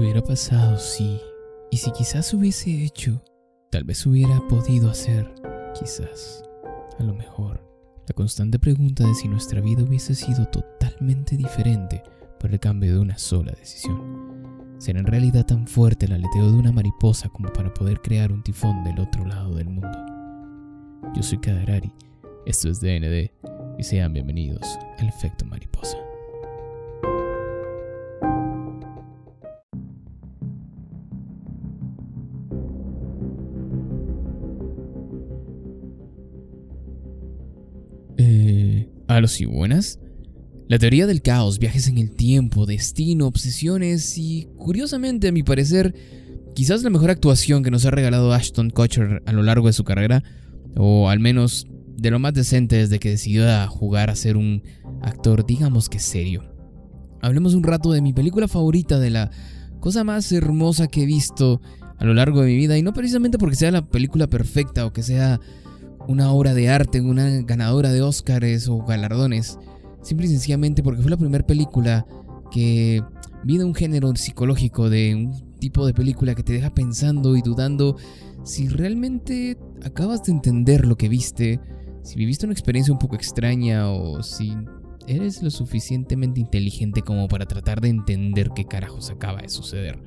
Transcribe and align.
hubiera 0.00 0.22
pasado 0.22 0.78
si... 0.78 1.20
Y 1.70 1.76
si 1.76 1.92
quizás 1.92 2.34
hubiese 2.34 2.84
hecho, 2.84 3.22
tal 3.70 3.84
vez 3.84 4.04
hubiera 4.04 4.40
podido 4.48 4.90
hacer, 4.90 5.32
quizás, 5.78 6.42
a 6.98 7.04
lo 7.04 7.14
mejor. 7.14 7.64
La 8.08 8.14
constante 8.14 8.58
pregunta 8.58 9.06
de 9.06 9.14
si 9.14 9.28
nuestra 9.28 9.60
vida 9.60 9.84
hubiese 9.84 10.16
sido 10.16 10.46
totalmente 10.46 11.36
diferente 11.36 12.02
por 12.40 12.50
el 12.50 12.58
cambio 12.58 12.92
de 12.94 12.98
una 12.98 13.18
sola 13.18 13.52
decisión. 13.52 14.74
¿Será 14.78 14.98
en 14.98 15.06
realidad 15.06 15.46
tan 15.46 15.68
fuerte 15.68 16.06
el 16.06 16.12
aleteo 16.12 16.50
de 16.50 16.58
una 16.58 16.72
mariposa 16.72 17.28
como 17.28 17.52
para 17.52 17.72
poder 17.72 18.00
crear 18.00 18.32
un 18.32 18.42
tifón 18.42 18.82
del 18.82 18.98
otro 18.98 19.24
lado 19.24 19.54
del 19.54 19.68
mundo? 19.68 19.96
Yo 21.14 21.22
soy 21.22 21.38
Kaderari, 21.38 21.92
esto 22.46 22.68
es 22.68 22.80
DND 22.80 23.30
y 23.78 23.84
sean 23.84 24.12
bienvenidos 24.12 24.66
al 24.98 25.08
efecto 25.08 25.44
mariposa. 25.44 25.98
Y 39.22 39.44
buenas. 39.44 39.98
La 40.66 40.78
teoría 40.78 41.06
del 41.06 41.20
caos, 41.20 41.58
viajes 41.58 41.88
en 41.88 41.98
el 41.98 42.12
tiempo, 42.12 42.64
destino, 42.64 43.26
obsesiones 43.26 44.16
y, 44.16 44.48
curiosamente, 44.56 45.28
a 45.28 45.32
mi 45.32 45.42
parecer, 45.42 45.94
quizás 46.54 46.82
la 46.82 46.88
mejor 46.88 47.10
actuación 47.10 47.62
que 47.62 47.70
nos 47.70 47.84
ha 47.84 47.90
regalado 47.90 48.32
Ashton 48.32 48.70
Kutcher 48.70 49.22
a 49.26 49.32
lo 49.32 49.42
largo 49.42 49.66
de 49.66 49.74
su 49.74 49.84
carrera, 49.84 50.22
o 50.74 51.10
al 51.10 51.20
menos 51.20 51.66
de 51.98 52.10
lo 52.10 52.18
más 52.18 52.32
decente 52.32 52.76
desde 52.76 52.98
que 52.98 53.10
decidió 53.10 53.44
jugar 53.68 54.08
a 54.08 54.16
ser 54.16 54.38
un 54.38 54.62
actor, 55.02 55.44
digamos 55.44 55.90
que 55.90 55.98
serio. 55.98 56.54
Hablemos 57.20 57.52
un 57.52 57.64
rato 57.64 57.92
de 57.92 58.00
mi 58.00 58.14
película 58.14 58.48
favorita, 58.48 58.98
de 58.98 59.10
la 59.10 59.30
cosa 59.80 60.02
más 60.02 60.32
hermosa 60.32 60.88
que 60.88 61.02
he 61.02 61.06
visto 61.06 61.60
a 61.98 62.04
lo 62.06 62.14
largo 62.14 62.40
de 62.40 62.46
mi 62.46 62.56
vida, 62.56 62.78
y 62.78 62.82
no 62.82 62.94
precisamente 62.94 63.36
porque 63.36 63.56
sea 63.56 63.70
la 63.70 63.86
película 63.86 64.28
perfecta 64.28 64.86
o 64.86 64.94
que 64.94 65.02
sea 65.02 65.40
una 66.10 66.32
obra 66.32 66.54
de 66.54 66.68
arte, 66.68 67.00
una 67.00 67.42
ganadora 67.42 67.92
de 67.92 68.02
Oscars 68.02 68.68
o 68.68 68.84
galardones, 68.84 69.58
simple 70.02 70.26
y 70.26 70.30
sencillamente 70.30 70.82
porque 70.82 71.02
fue 71.02 71.10
la 71.10 71.16
primera 71.16 71.46
película 71.46 72.04
que 72.50 73.00
vi 73.44 73.58
de 73.58 73.64
un 73.64 73.76
género 73.76 74.12
psicológico, 74.16 74.90
de 74.90 75.14
un 75.14 75.58
tipo 75.60 75.86
de 75.86 75.94
película 75.94 76.34
que 76.34 76.42
te 76.42 76.52
deja 76.52 76.74
pensando 76.74 77.36
y 77.36 77.42
dudando 77.42 77.96
si 78.42 78.66
realmente 78.66 79.56
acabas 79.84 80.24
de 80.24 80.32
entender 80.32 80.84
lo 80.84 80.96
que 80.96 81.08
viste, 81.08 81.60
si 82.02 82.16
viviste 82.16 82.44
una 82.44 82.54
experiencia 82.54 82.92
un 82.92 82.98
poco 82.98 83.14
extraña 83.14 83.88
o 83.88 84.20
si 84.24 84.56
eres 85.06 85.44
lo 85.44 85.50
suficientemente 85.50 86.40
inteligente 86.40 87.02
como 87.02 87.28
para 87.28 87.46
tratar 87.46 87.80
de 87.80 87.88
entender 87.88 88.50
qué 88.52 88.64
carajos 88.64 89.10
acaba 89.10 89.42
de 89.42 89.48
suceder. 89.48 90.02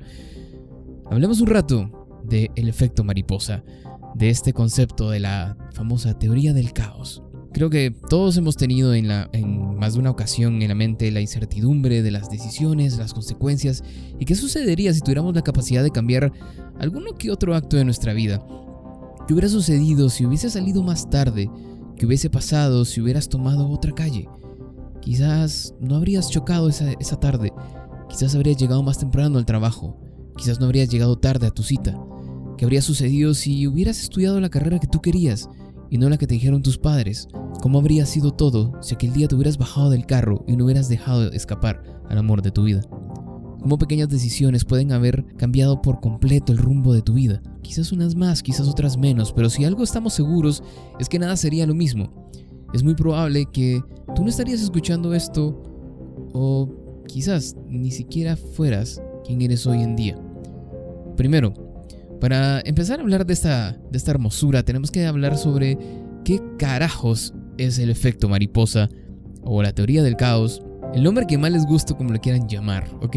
Hablemos 1.10 1.40
un 1.40 1.46
rato 1.46 2.10
de 2.24 2.50
el 2.56 2.68
efecto 2.68 3.04
mariposa, 3.04 3.64
de 4.14 4.30
este 4.30 4.52
concepto 4.52 5.10
de 5.10 5.20
la 5.20 5.56
famosa 5.72 6.18
teoría 6.18 6.52
del 6.52 6.72
caos. 6.72 7.22
Creo 7.52 7.70
que 7.70 7.94
todos 8.08 8.36
hemos 8.36 8.56
tenido 8.56 8.94
en, 8.94 9.06
la, 9.06 9.28
en 9.32 9.76
más 9.76 9.94
de 9.94 10.00
una 10.00 10.10
ocasión 10.10 10.60
en 10.60 10.68
la 10.68 10.74
mente 10.74 11.10
la 11.12 11.20
incertidumbre 11.20 12.02
de 12.02 12.10
las 12.10 12.28
decisiones, 12.28 12.98
las 12.98 13.14
consecuencias 13.14 13.84
y 14.18 14.24
qué 14.24 14.34
sucedería 14.34 14.92
si 14.92 15.00
tuviéramos 15.00 15.34
la 15.36 15.42
capacidad 15.42 15.84
de 15.84 15.92
cambiar 15.92 16.32
alguno 16.80 17.14
que 17.14 17.30
otro 17.30 17.54
acto 17.54 17.76
de 17.76 17.84
nuestra 17.84 18.12
vida. 18.12 18.44
¿Qué 19.26 19.34
hubiera 19.34 19.48
sucedido 19.48 20.08
si 20.08 20.26
hubiese 20.26 20.50
salido 20.50 20.82
más 20.82 21.08
tarde? 21.08 21.48
¿Qué 21.96 22.06
hubiese 22.06 22.28
pasado 22.28 22.84
si 22.84 23.00
hubieras 23.00 23.28
tomado 23.28 23.68
otra 23.70 23.92
calle? 23.92 24.28
Quizás 25.00 25.74
no 25.80 25.94
habrías 25.94 26.30
chocado 26.30 26.68
esa, 26.68 26.90
esa 26.98 27.20
tarde, 27.20 27.52
quizás 28.08 28.34
habrías 28.34 28.56
llegado 28.56 28.82
más 28.82 28.98
temprano 28.98 29.38
al 29.38 29.46
trabajo, 29.46 30.00
quizás 30.36 30.58
no 30.58 30.66
habrías 30.66 30.88
llegado 30.88 31.18
tarde 31.18 31.46
a 31.46 31.50
tu 31.50 31.62
cita. 31.62 31.96
¿Qué 32.56 32.64
habría 32.64 32.82
sucedido 32.82 33.34
si 33.34 33.66
hubieras 33.66 34.00
estudiado 34.00 34.40
la 34.40 34.50
carrera 34.50 34.78
que 34.78 34.86
tú 34.86 35.00
querías 35.00 35.48
y 35.90 35.98
no 35.98 36.08
la 36.08 36.16
que 36.16 36.26
te 36.26 36.34
dijeron 36.34 36.62
tus 36.62 36.78
padres? 36.78 37.28
¿Cómo 37.60 37.78
habría 37.78 38.06
sido 38.06 38.32
todo 38.32 38.72
si 38.80 38.94
aquel 38.94 39.12
día 39.12 39.28
te 39.28 39.34
hubieras 39.34 39.58
bajado 39.58 39.90
del 39.90 40.06
carro 40.06 40.44
y 40.46 40.56
no 40.56 40.64
hubieras 40.64 40.88
dejado 40.88 41.30
escapar 41.32 41.82
al 42.08 42.18
amor 42.18 42.42
de 42.42 42.50
tu 42.50 42.64
vida? 42.64 42.82
cómo 43.64 43.78
pequeñas 43.78 44.10
decisiones 44.10 44.62
pueden 44.62 44.92
haber 44.92 45.24
cambiado 45.38 45.80
por 45.80 45.98
completo 45.98 46.52
el 46.52 46.58
rumbo 46.58 46.92
de 46.92 47.00
tu 47.00 47.14
vida. 47.14 47.40
Quizás 47.62 47.92
unas 47.92 48.14
más, 48.14 48.42
quizás 48.42 48.68
otras 48.68 48.98
menos, 48.98 49.32
pero 49.32 49.48
si 49.48 49.64
algo 49.64 49.82
estamos 49.82 50.12
seguros 50.12 50.62
es 51.00 51.08
que 51.08 51.18
nada 51.18 51.34
sería 51.34 51.66
lo 51.66 51.74
mismo. 51.74 52.28
Es 52.74 52.84
muy 52.84 52.94
probable 52.94 53.46
que 53.50 53.80
tú 54.14 54.22
no 54.22 54.28
estarías 54.28 54.60
escuchando 54.60 55.14
esto 55.14 55.62
o 56.34 56.68
quizás 57.06 57.56
ni 57.66 57.90
siquiera 57.90 58.36
fueras 58.36 59.00
quien 59.24 59.40
eres 59.40 59.66
hoy 59.66 59.80
en 59.80 59.96
día. 59.96 60.18
Primero, 61.16 61.54
para 62.24 62.62
empezar 62.64 63.00
a 63.00 63.02
hablar 63.02 63.26
de 63.26 63.34
esta, 63.34 63.72
de 63.90 63.98
esta 63.98 64.12
hermosura, 64.12 64.62
tenemos 64.62 64.90
que 64.90 65.04
hablar 65.04 65.36
sobre 65.36 65.76
qué 66.24 66.40
carajos 66.58 67.34
es 67.58 67.78
el 67.78 67.90
efecto 67.90 68.30
mariposa 68.30 68.88
o 69.42 69.62
la 69.62 69.74
teoría 69.74 70.02
del 70.02 70.16
caos 70.16 70.62
el 70.94 71.02
nombre 71.02 71.26
que 71.26 71.36
más 71.36 71.52
les 71.52 71.66
guste 71.66 71.94
como 71.94 72.14
le 72.14 72.20
quieran 72.20 72.48
llamar, 72.48 72.88
¿ok? 73.02 73.16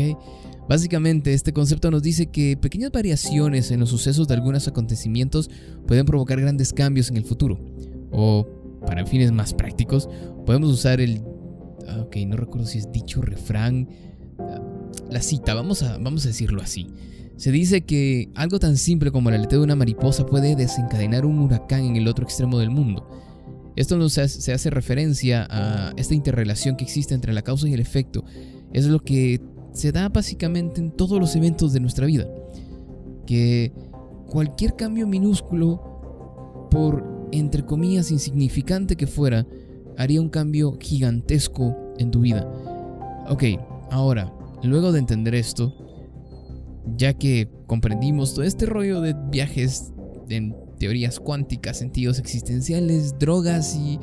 Básicamente, 0.67 1.33
este 1.33 1.53
concepto 1.53 1.89
nos 1.89 2.03
dice 2.03 2.25
que 2.25 2.57
pequeñas 2.57 2.91
variaciones 2.91 3.71
en 3.71 3.79
los 3.79 3.91
sucesos 3.91 4.27
de 4.27 4.33
algunos 4.33 4.67
acontecimientos 4.67 5.49
pueden 5.87 6.05
provocar 6.05 6.41
grandes 6.41 6.73
cambios 6.73 7.09
en 7.09 7.15
el 7.15 7.23
futuro. 7.23 7.63
O, 8.11 8.45
para 8.85 9.05
fines 9.05 9.31
más 9.31 9.53
prácticos, 9.53 10.09
podemos 10.45 10.69
usar 10.69 10.99
el... 10.99 11.21
Ah, 11.87 12.01
ok, 12.01 12.17
no 12.27 12.35
recuerdo 12.35 12.67
si 12.67 12.79
es 12.79 12.91
dicho 12.91 13.21
refrán. 13.21 13.87
Ah, 14.37 14.59
la 15.09 15.21
cita, 15.21 15.53
vamos 15.53 15.81
a, 15.81 15.97
vamos 15.97 16.25
a 16.25 16.27
decirlo 16.27 16.61
así. 16.61 16.87
Se 17.37 17.51
dice 17.51 17.81
que 17.81 18.31
algo 18.33 18.59
tan 18.59 18.77
simple 18.77 19.11
como 19.11 19.29
el 19.29 19.35
aleteo 19.35 19.59
de 19.59 19.65
una 19.65 19.75
mariposa 19.75 20.25
puede 20.25 20.55
desencadenar 20.55 21.25
un 21.25 21.39
huracán 21.39 21.85
en 21.85 21.95
el 21.95 22.07
otro 22.07 22.25
extremo 22.25 22.57
del 22.57 22.71
mundo. 22.71 23.07
Esto 23.75 24.09
se 24.09 24.53
hace 24.53 24.69
referencia 24.71 25.47
a 25.51 25.93
esta 25.97 26.15
interrelación 26.15 26.75
que 26.75 26.83
existe 26.83 27.13
entre 27.13 27.33
la 27.33 27.43
causa 27.43 27.69
y 27.69 27.73
el 27.73 27.79
efecto. 27.79 28.25
Es 28.73 28.87
lo 28.87 28.99
que 28.99 29.39
se 29.71 29.91
da 29.91 30.09
básicamente 30.09 30.81
en 30.81 30.91
todos 30.91 31.19
los 31.19 31.35
eventos 31.35 31.73
de 31.73 31.79
nuestra 31.79 32.07
vida. 32.07 32.27
Que 33.27 33.71
cualquier 34.27 34.75
cambio 34.75 35.05
minúsculo, 35.05 36.67
por 36.71 37.29
entre 37.31 37.63
comillas 37.63 38.09
insignificante 38.09 38.95
que 38.95 39.05
fuera, 39.05 39.45
haría 39.95 40.21
un 40.21 40.29
cambio 40.29 40.75
gigantesco 40.81 41.93
en 41.99 42.09
tu 42.09 42.21
vida. 42.21 42.51
Ok, 43.29 43.43
ahora, 43.91 44.33
luego 44.63 44.91
de 44.91 44.99
entender 44.99 45.35
esto, 45.35 45.75
ya 46.95 47.13
que 47.13 47.49
comprendimos 47.65 48.33
todo 48.33 48.45
este 48.45 48.65
rollo 48.65 49.01
de 49.01 49.15
viajes 49.31 49.91
en 50.29 50.55
teorías 50.79 51.19
cuánticas, 51.19 51.77
sentidos 51.77 52.19
existenciales, 52.19 53.17
drogas 53.19 53.75
y 53.75 53.99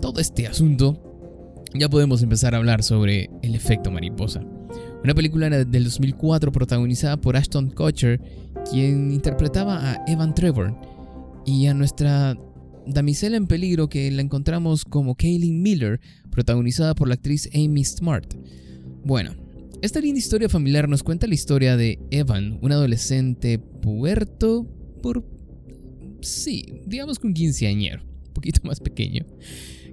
todo 0.00 0.20
este 0.20 0.46
asunto, 0.46 1.02
ya 1.74 1.88
podemos 1.88 2.22
empezar 2.22 2.54
a 2.54 2.58
hablar 2.58 2.82
sobre 2.82 3.30
el 3.42 3.54
efecto 3.54 3.90
mariposa. 3.90 4.42
Una 5.02 5.14
película 5.14 5.48
del 5.48 5.84
2004 5.84 6.50
protagonizada 6.50 7.16
por 7.16 7.36
Ashton 7.36 7.70
Kutcher, 7.70 8.20
quien 8.70 9.12
interpretaba 9.12 9.92
a 9.92 10.04
Evan 10.06 10.34
Trevor, 10.34 10.74
y 11.46 11.66
a 11.66 11.74
nuestra 11.74 12.36
damisela 12.86 13.36
en 13.36 13.46
peligro 13.46 13.88
que 13.88 14.10
la 14.10 14.22
encontramos 14.22 14.84
como 14.84 15.14
Kaylin 15.14 15.62
Miller, 15.62 16.00
protagonizada 16.30 16.94
por 16.94 17.08
la 17.08 17.14
actriz 17.14 17.48
Amy 17.54 17.84
Smart. 17.84 18.34
Bueno, 19.04 19.32
esta 19.80 20.00
linda 20.00 20.18
historia 20.18 20.48
familiar 20.48 20.88
nos 20.88 21.02
cuenta 21.02 21.26
la 21.26 21.34
historia 21.34 21.76
de 21.76 22.00
Evan, 22.10 22.58
un 22.62 22.72
adolescente 22.72 23.58
puerto, 23.58 24.66
por... 25.02 25.24
Sí, 26.20 26.82
digamos 26.84 27.18
que 27.18 27.28
un 27.28 27.34
quinceañero, 27.34 28.02
un 28.02 28.32
poquito 28.32 28.60
más 28.64 28.80
pequeño, 28.80 29.24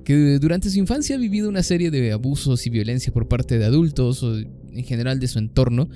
que 0.04 0.40
durante 0.40 0.70
su 0.72 0.80
infancia 0.80 1.16
ha 1.16 1.20
vivido 1.20 1.50
una 1.50 1.62
serie 1.62 1.92
de 1.92 2.12
abusos 2.12 2.66
y 2.66 2.72
violencia 2.72 3.14
por 3.14 3.28
parte 3.28 3.60
de 3.60 3.66
adultos 3.66 4.24
o 4.24 4.38
en 4.38 4.84
general 4.84 5.20
de 5.20 5.28
su 5.28 5.38
entorno, 5.38 5.88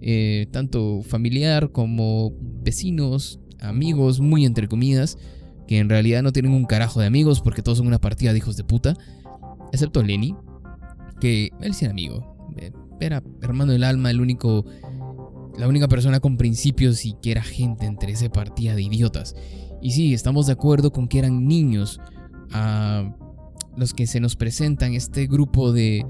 eh, 0.00 0.46
tanto 0.50 1.02
familiar 1.02 1.72
como 1.72 2.34
vecinos, 2.62 3.40
amigos, 3.60 4.20
muy 4.20 4.44
entre 4.44 4.68
comillas, 4.68 5.16
que 5.66 5.78
en 5.78 5.88
realidad 5.88 6.22
no 6.22 6.32
tienen 6.32 6.52
un 6.52 6.66
carajo 6.66 7.00
de 7.00 7.06
amigos 7.06 7.40
porque 7.40 7.62
todos 7.62 7.78
son 7.78 7.86
una 7.86 7.98
partida 7.98 8.32
de 8.32 8.38
hijos 8.38 8.58
de 8.58 8.64
puta, 8.64 8.94
excepto 9.72 10.02
Lenny, 10.02 10.34
que 11.20 11.50
él 11.60 11.74
sí 11.74 11.86
era 11.86 11.92
amigo, 11.92 12.37
era 13.00 13.22
hermano 13.42 13.72
del 13.72 13.84
alma, 13.84 14.10
el 14.10 14.20
único 14.20 14.64
la 15.58 15.66
única 15.66 15.88
persona 15.88 16.20
con 16.20 16.36
principios 16.36 17.04
y 17.04 17.14
que 17.20 17.32
era 17.32 17.42
gente 17.42 17.84
entre 17.84 18.12
ese 18.12 18.30
partida 18.30 18.76
de 18.76 18.82
idiotas. 18.82 19.34
Y 19.82 19.90
sí, 19.90 20.14
estamos 20.14 20.46
de 20.46 20.52
acuerdo 20.52 20.92
con 20.92 21.08
que 21.08 21.18
eran 21.18 21.46
niños 21.46 22.00
a 22.52 23.12
los 23.76 23.92
que 23.92 24.06
se 24.06 24.20
nos 24.20 24.36
presentan 24.36 24.94
este 24.94 25.26
grupo 25.26 25.72
de 25.72 26.06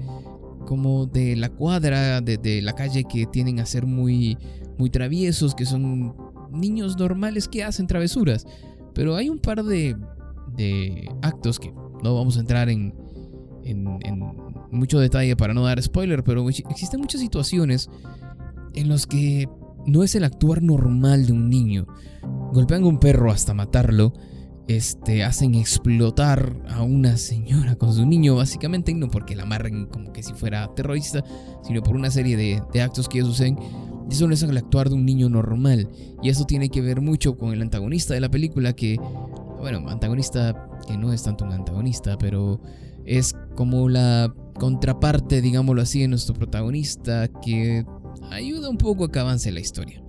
como 0.67 1.07
de 1.07 1.35
la 1.35 1.49
cuadra, 1.49 2.21
de, 2.21 2.61
la 2.61 2.73
calle 2.73 3.05
que 3.05 3.25
tienen 3.25 3.59
a 3.59 3.65
ser 3.65 3.87
muy, 3.87 4.37
muy 4.77 4.91
traviesos, 4.91 5.55
que 5.55 5.65
son 5.65 6.15
niños 6.51 6.95
normales 6.97 7.47
que 7.47 7.63
hacen 7.63 7.87
travesuras. 7.87 8.45
Pero 8.93 9.15
hay 9.15 9.29
un 9.29 9.39
par 9.39 9.63
de, 9.63 9.97
de 10.55 11.09
actos 11.23 11.59
que 11.59 11.73
no 12.03 12.13
vamos 12.13 12.37
a 12.37 12.41
entrar 12.41 12.69
en, 12.69 12.93
en, 13.63 13.97
en 14.03 14.48
mucho 14.71 14.99
detalle 14.99 15.35
para 15.35 15.53
no 15.53 15.63
dar 15.63 15.81
spoiler, 15.81 16.23
pero 16.23 16.47
existen 16.49 16.99
muchas 16.99 17.21
situaciones 17.21 17.89
en 18.73 18.89
los 18.89 19.07
que 19.07 19.49
no 19.85 20.03
es 20.03 20.15
el 20.15 20.23
actuar 20.23 20.61
normal 20.61 21.25
de 21.25 21.33
un 21.33 21.49
niño. 21.49 21.87
Golpean 22.53 22.83
a 22.83 22.87
un 22.87 22.99
perro 22.99 23.31
hasta 23.31 23.53
matarlo, 23.53 24.13
este, 24.67 25.23
hacen 25.23 25.55
explotar 25.55 26.55
a 26.69 26.83
una 26.83 27.17
señora 27.17 27.75
con 27.75 27.93
su 27.93 28.05
niño, 28.05 28.35
básicamente, 28.35 28.93
no 28.93 29.07
porque 29.09 29.35
la 29.35 29.43
amarren 29.43 29.87
como 29.87 30.13
que 30.13 30.21
si 30.21 30.33
fuera 30.33 30.73
terrorista, 30.75 31.23
sino 31.63 31.81
por 31.81 31.95
una 31.95 32.11
serie 32.11 32.37
de, 32.37 32.61
de 32.71 32.81
actos 32.81 33.09
que 33.09 33.21
suceden. 33.21 33.57
Eso 34.11 34.27
no 34.27 34.33
es 34.33 34.43
el 34.43 34.57
actuar 34.57 34.89
de 34.89 34.95
un 34.95 35.05
niño 35.05 35.29
normal. 35.29 35.89
Y 36.21 36.29
eso 36.29 36.45
tiene 36.45 36.69
que 36.69 36.81
ver 36.81 37.01
mucho 37.01 37.37
con 37.37 37.53
el 37.53 37.61
antagonista 37.61 38.13
de 38.13 38.21
la 38.21 38.29
película, 38.29 38.73
que, 38.73 38.97
bueno, 39.59 39.87
antagonista 39.89 40.69
que 40.87 40.97
no 40.97 41.13
es 41.13 41.23
tanto 41.23 41.45
un 41.45 41.51
antagonista, 41.51 42.17
pero 42.17 42.61
es 43.05 43.35
como 43.55 43.89
la 43.89 44.33
contraparte, 44.59 45.41
digámoslo 45.41 45.81
así, 45.81 46.01
de 46.01 46.07
nuestro 46.07 46.35
protagonista, 46.35 47.27
que 47.41 47.83
ayuda 48.29 48.69
un 48.69 48.77
poco 48.77 49.05
a 49.05 49.11
que 49.11 49.19
avance 49.19 49.51
la 49.51 49.59
historia. 49.59 50.03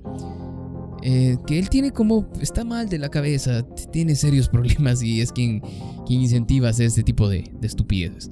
Eh, 1.03 1.39
que 1.47 1.59
él 1.59 1.71
tiene 1.71 1.93
como, 1.93 2.29
está 2.43 2.63
mal 2.63 2.91
de 2.91 2.99
la 2.99 3.09
cabeza, 3.09 3.63
tiene 3.91 4.15
serios 4.15 4.49
problemas 4.51 5.03
y 5.03 5.23
es 5.23 5.33
quien, 5.33 5.63
quien 6.07 6.21
incentiva 6.21 6.67
a 6.67 6.71
hacer 6.71 6.87
este 6.87 7.03
tipo 7.03 7.29
de, 7.29 7.51
de 7.59 7.67
estupideces. 7.67 8.31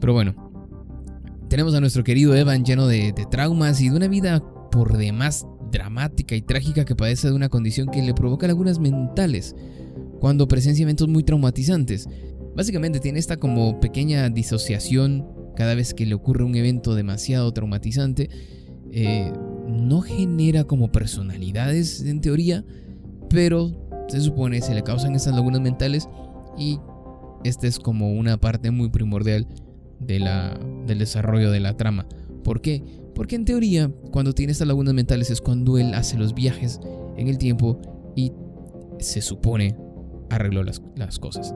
Pero 0.00 0.14
bueno, 0.14 0.34
tenemos 1.48 1.74
a 1.74 1.80
nuestro 1.80 2.04
querido 2.04 2.34
Evan 2.34 2.64
lleno 2.64 2.86
de, 2.86 3.12
de 3.12 3.26
traumas 3.26 3.80
y 3.82 3.90
de 3.90 3.96
una 3.96 4.08
vida 4.08 4.42
por 4.70 4.96
demás 4.96 5.46
dramática 5.70 6.34
y 6.34 6.40
trágica 6.40 6.86
que 6.86 6.96
padece 6.96 7.28
de 7.28 7.34
una 7.34 7.50
condición 7.50 7.88
que 7.88 8.00
le 8.00 8.14
provoca 8.14 8.46
lagunas 8.46 8.78
mentales 8.78 9.54
cuando 10.18 10.48
presencia 10.48 10.82
eventos 10.82 11.08
muy 11.08 11.24
traumatizantes. 11.24 12.08
Básicamente 12.56 13.00
tiene 13.00 13.18
esta 13.18 13.36
como 13.36 13.78
pequeña 13.80 14.28
disociación 14.30 15.26
cada 15.58 15.74
vez 15.74 15.92
que 15.92 16.06
le 16.06 16.14
ocurre 16.14 16.44
un 16.44 16.54
evento 16.54 16.94
demasiado 16.94 17.52
traumatizante 17.52 18.30
eh, 18.92 19.32
no 19.66 20.02
genera 20.02 20.62
como 20.62 20.92
personalidades 20.92 22.00
en 22.02 22.20
teoría, 22.20 22.64
pero 23.28 23.72
se 24.06 24.20
supone 24.20 24.60
se 24.60 24.72
le 24.72 24.84
causan 24.84 25.16
estas 25.16 25.34
lagunas 25.34 25.60
mentales 25.60 26.08
y 26.56 26.78
esta 27.42 27.66
es 27.66 27.80
como 27.80 28.12
una 28.12 28.36
parte 28.36 28.70
muy 28.70 28.88
primordial 28.88 29.48
de 29.98 30.20
la, 30.20 30.56
del 30.86 31.00
desarrollo 31.00 31.50
de 31.50 31.58
la 31.58 31.76
trama. 31.76 32.06
¿Por 32.44 32.60
qué? 32.60 32.84
Porque 33.16 33.34
en 33.34 33.44
teoría, 33.44 33.90
cuando 34.12 34.34
tiene 34.34 34.52
estas 34.52 34.68
lagunas 34.68 34.94
mentales 34.94 35.28
es 35.28 35.40
cuando 35.40 35.76
él 35.76 35.92
hace 35.94 36.16
los 36.16 36.34
viajes 36.34 36.78
en 37.16 37.26
el 37.26 37.36
tiempo 37.36 37.80
y 38.14 38.30
se 39.00 39.20
supone 39.20 39.76
arregló 40.30 40.62
las, 40.62 40.80
las 40.94 41.18
cosas. 41.18 41.52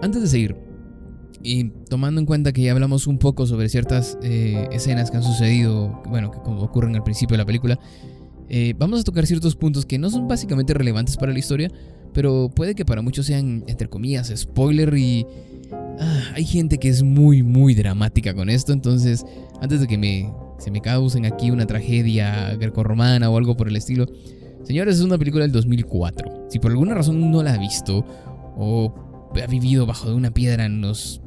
Antes 0.00 0.22
de 0.22 0.28
seguir, 0.28 0.67
y 1.42 1.70
tomando 1.88 2.20
en 2.20 2.26
cuenta 2.26 2.52
que 2.52 2.62
ya 2.62 2.72
hablamos 2.72 3.06
un 3.06 3.18
poco 3.18 3.46
sobre 3.46 3.68
ciertas 3.68 4.18
eh, 4.22 4.68
escenas 4.72 5.10
que 5.10 5.18
han 5.18 5.22
sucedido, 5.22 6.02
bueno, 6.08 6.30
que 6.30 6.38
ocurren 6.38 6.96
al 6.96 7.04
principio 7.04 7.34
de 7.34 7.38
la 7.38 7.46
película, 7.46 7.78
eh, 8.48 8.74
vamos 8.78 9.00
a 9.00 9.04
tocar 9.04 9.26
ciertos 9.26 9.54
puntos 9.54 9.84
que 9.84 9.98
no 9.98 10.10
son 10.10 10.26
básicamente 10.26 10.74
relevantes 10.74 11.16
para 11.16 11.32
la 11.32 11.38
historia, 11.38 11.70
pero 12.12 12.50
puede 12.54 12.74
que 12.74 12.84
para 12.84 13.02
muchos 13.02 13.26
sean, 13.26 13.64
entre 13.66 13.88
comillas, 13.88 14.32
spoiler 14.34 14.96
y... 14.96 15.26
Ah, 16.00 16.22
hay 16.34 16.44
gente 16.44 16.78
que 16.78 16.88
es 16.88 17.02
muy, 17.02 17.42
muy 17.42 17.74
dramática 17.74 18.32
con 18.32 18.48
esto, 18.48 18.72
entonces, 18.72 19.26
antes 19.60 19.80
de 19.80 19.86
que 19.88 19.98
me, 19.98 20.32
se 20.58 20.70
me 20.70 20.80
causen 20.80 21.26
aquí 21.26 21.50
una 21.50 21.66
tragedia 21.66 22.54
grecorromana 22.54 23.28
o 23.28 23.36
algo 23.36 23.56
por 23.56 23.68
el 23.68 23.76
estilo, 23.76 24.06
señores, 24.62 24.96
es 24.96 25.02
una 25.02 25.18
película 25.18 25.42
del 25.42 25.52
2004. 25.52 26.46
Si 26.50 26.58
por 26.58 26.70
alguna 26.70 26.94
razón 26.94 27.30
no 27.30 27.42
la 27.42 27.54
ha 27.54 27.58
visto 27.58 28.04
o 28.56 29.07
ha 29.42 29.46
vivido 29.46 29.86
bajo 29.86 30.08
de 30.08 30.14
una 30.14 30.30
piedra 30.30 30.66
en 30.66 30.80
los 30.80 31.20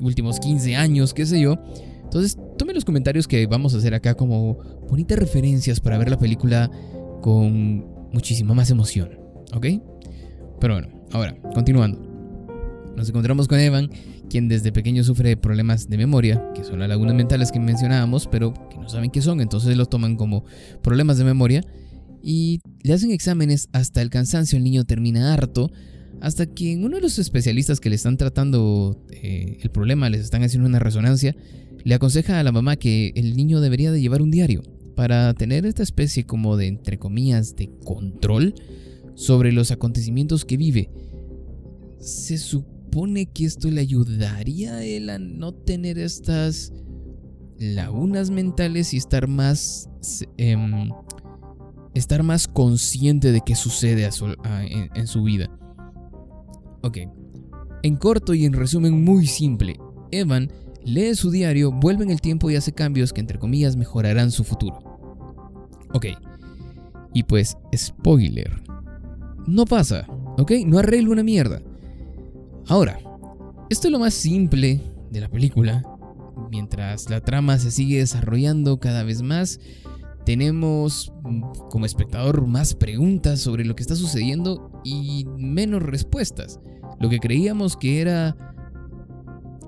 últimos 0.00 0.40
15 0.40 0.76
años, 0.76 1.14
qué 1.14 1.26
sé 1.26 1.40
yo. 1.40 1.56
Entonces, 2.02 2.36
tome 2.58 2.74
los 2.74 2.84
comentarios 2.84 3.26
que 3.26 3.46
vamos 3.46 3.74
a 3.74 3.78
hacer 3.78 3.94
acá 3.94 4.14
como 4.14 4.54
bonitas 4.88 5.18
referencias 5.18 5.80
para 5.80 5.96
ver 5.98 6.10
la 6.10 6.18
película 6.18 6.70
con 7.22 7.86
muchísima 8.12 8.52
más 8.52 8.70
emoción, 8.70 9.18
¿ok? 9.54 9.66
Pero 10.60 10.74
bueno, 10.74 10.88
ahora, 11.12 11.36
continuando. 11.54 12.12
Nos 12.96 13.08
encontramos 13.08 13.48
con 13.48 13.58
Evan, 13.58 13.90
quien 14.28 14.48
desde 14.48 14.72
pequeño 14.72 15.02
sufre 15.02 15.36
problemas 15.36 15.88
de 15.88 15.96
memoria, 15.96 16.52
que 16.54 16.64
son 16.64 16.78
las 16.78 16.88
lagunas 16.88 17.14
mentales 17.14 17.50
que 17.50 17.58
mencionábamos, 17.58 18.28
pero 18.30 18.52
que 18.68 18.76
no 18.76 18.88
saben 18.88 19.10
qué 19.10 19.22
son, 19.22 19.40
entonces 19.40 19.76
lo 19.76 19.86
toman 19.86 20.16
como 20.16 20.44
problemas 20.82 21.16
de 21.16 21.24
memoria. 21.24 21.62
Y 22.22 22.60
le 22.82 22.92
hacen 22.92 23.10
exámenes 23.10 23.68
hasta 23.72 24.02
el 24.02 24.10
cansancio, 24.10 24.56
el 24.56 24.64
niño 24.64 24.84
termina 24.84 25.32
harto, 25.32 25.70
hasta 26.22 26.46
que 26.46 26.76
uno 26.76 26.96
de 26.96 27.02
los 27.02 27.18
especialistas 27.18 27.80
que 27.80 27.90
le 27.90 27.96
están 27.96 28.16
tratando 28.16 29.04
eh, 29.10 29.58
el 29.60 29.70
problema, 29.70 30.08
les 30.08 30.20
están 30.20 30.44
haciendo 30.44 30.68
una 30.68 30.78
resonancia, 30.78 31.34
le 31.82 31.94
aconseja 31.96 32.38
a 32.38 32.44
la 32.44 32.52
mamá 32.52 32.76
que 32.76 33.12
el 33.16 33.36
niño 33.36 33.60
debería 33.60 33.90
de 33.90 34.00
llevar 34.00 34.22
un 34.22 34.30
diario 34.30 34.62
para 34.94 35.34
tener 35.34 35.66
esta 35.66 35.82
especie 35.82 36.24
como 36.24 36.56
de, 36.56 36.68
entre 36.68 36.96
comillas, 36.96 37.56
de 37.56 37.72
control 37.84 38.54
sobre 39.16 39.50
los 39.50 39.72
acontecimientos 39.72 40.44
que 40.44 40.56
vive. 40.56 40.90
Se 41.98 42.38
supone 42.38 43.26
que 43.26 43.44
esto 43.44 43.68
le 43.68 43.80
ayudaría 43.80 44.76
a 44.76 44.84
él 44.84 45.10
a 45.10 45.18
no 45.18 45.52
tener 45.52 45.98
estas 45.98 46.72
lagunas 47.58 48.30
mentales 48.30 48.94
y 48.94 48.96
estar 48.96 49.26
más... 49.26 49.90
Em, 50.36 50.88
estar 51.94 52.22
más 52.22 52.48
consciente 52.48 53.32
de 53.32 53.42
qué 53.44 53.54
sucede 53.54 54.08
en 54.94 55.06
su 55.06 55.24
vida. 55.24 55.50
Ok. 56.82 56.98
En 57.82 57.96
corto 57.96 58.34
y 58.34 58.44
en 58.44 58.52
resumen 58.52 59.04
muy 59.04 59.26
simple, 59.26 59.78
Evan 60.10 60.50
lee 60.84 61.14
su 61.14 61.30
diario, 61.30 61.72
vuelve 61.72 62.04
en 62.04 62.10
el 62.10 62.20
tiempo 62.20 62.50
y 62.50 62.56
hace 62.56 62.72
cambios 62.72 63.12
que 63.12 63.20
entre 63.20 63.38
comillas 63.38 63.76
mejorarán 63.76 64.30
su 64.30 64.44
futuro. 64.44 64.78
Ok. 65.92 66.06
Y 67.14 67.24
pues, 67.24 67.56
spoiler. 67.74 68.62
No 69.46 69.64
pasa, 69.64 70.06
¿ok? 70.38 70.52
No 70.66 70.78
arregla 70.78 71.10
una 71.10 71.22
mierda. 71.22 71.60
Ahora, 72.68 72.98
esto 73.70 73.88
es 73.88 73.92
lo 73.92 73.98
más 73.98 74.14
simple 74.14 74.80
de 75.10 75.20
la 75.20 75.28
película. 75.28 75.82
Mientras 76.50 77.10
la 77.10 77.20
trama 77.20 77.58
se 77.58 77.70
sigue 77.70 77.98
desarrollando 77.98 78.78
cada 78.78 79.02
vez 79.02 79.22
más, 79.22 79.60
tenemos 80.24 81.12
mm, 81.22 81.42
como 81.70 81.86
espectador 81.86 82.46
más 82.46 82.74
preguntas 82.74 83.40
sobre 83.40 83.64
lo 83.64 83.74
que 83.74 83.82
está 83.82 83.96
sucediendo 83.96 84.70
y 84.84 85.26
menos 85.36 85.82
respuestas. 85.82 86.60
Lo 87.00 87.08
que 87.08 87.18
creíamos 87.18 87.76
que 87.76 88.00
era 88.00 88.36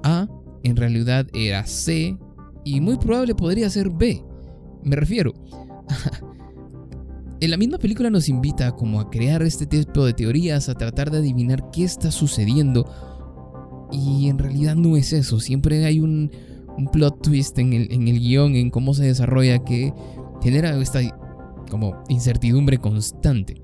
A, 0.02 0.28
en 0.62 0.76
realidad 0.76 1.26
era 1.34 1.66
C 1.66 2.16
y 2.64 2.80
muy 2.80 2.96
probable 2.96 3.34
podría 3.34 3.68
ser 3.70 3.90
B. 3.90 4.22
Me 4.82 4.96
refiero. 4.96 5.34
en 7.40 7.50
la 7.50 7.56
misma 7.56 7.78
película 7.78 8.10
nos 8.10 8.28
invita 8.28 8.72
como 8.72 9.00
a 9.00 9.10
crear 9.10 9.42
este 9.42 9.66
tipo 9.66 10.04
de 10.04 10.14
teorías, 10.14 10.68
a 10.68 10.74
tratar 10.74 11.10
de 11.10 11.18
adivinar 11.18 11.70
qué 11.72 11.84
está 11.84 12.10
sucediendo. 12.10 12.88
Y 13.90 14.28
en 14.28 14.38
realidad 14.38 14.76
no 14.76 14.96
es 14.96 15.12
eso. 15.12 15.40
Siempre 15.40 15.84
hay 15.84 16.00
un, 16.00 16.30
plot 16.92 17.22
twist 17.22 17.58
en 17.58 17.72
el, 17.72 17.92
en 17.92 18.08
el 18.08 18.18
guion, 18.18 18.56
en 18.56 18.70
cómo 18.70 18.94
se 18.94 19.04
desarrolla, 19.04 19.64
que 19.64 19.92
genera 20.44 20.76
esta 20.80 21.00
como 21.70 22.04
incertidumbre 22.08 22.78
constante. 22.78 23.60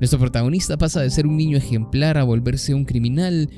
Nuestro 0.00 0.18
protagonista 0.18 0.76
pasa 0.78 1.02
de 1.02 1.10
ser 1.10 1.26
un 1.26 1.36
niño 1.36 1.58
ejemplar 1.58 2.18
a 2.18 2.24
volverse 2.24 2.74
un 2.74 2.84
criminal, 2.84 3.48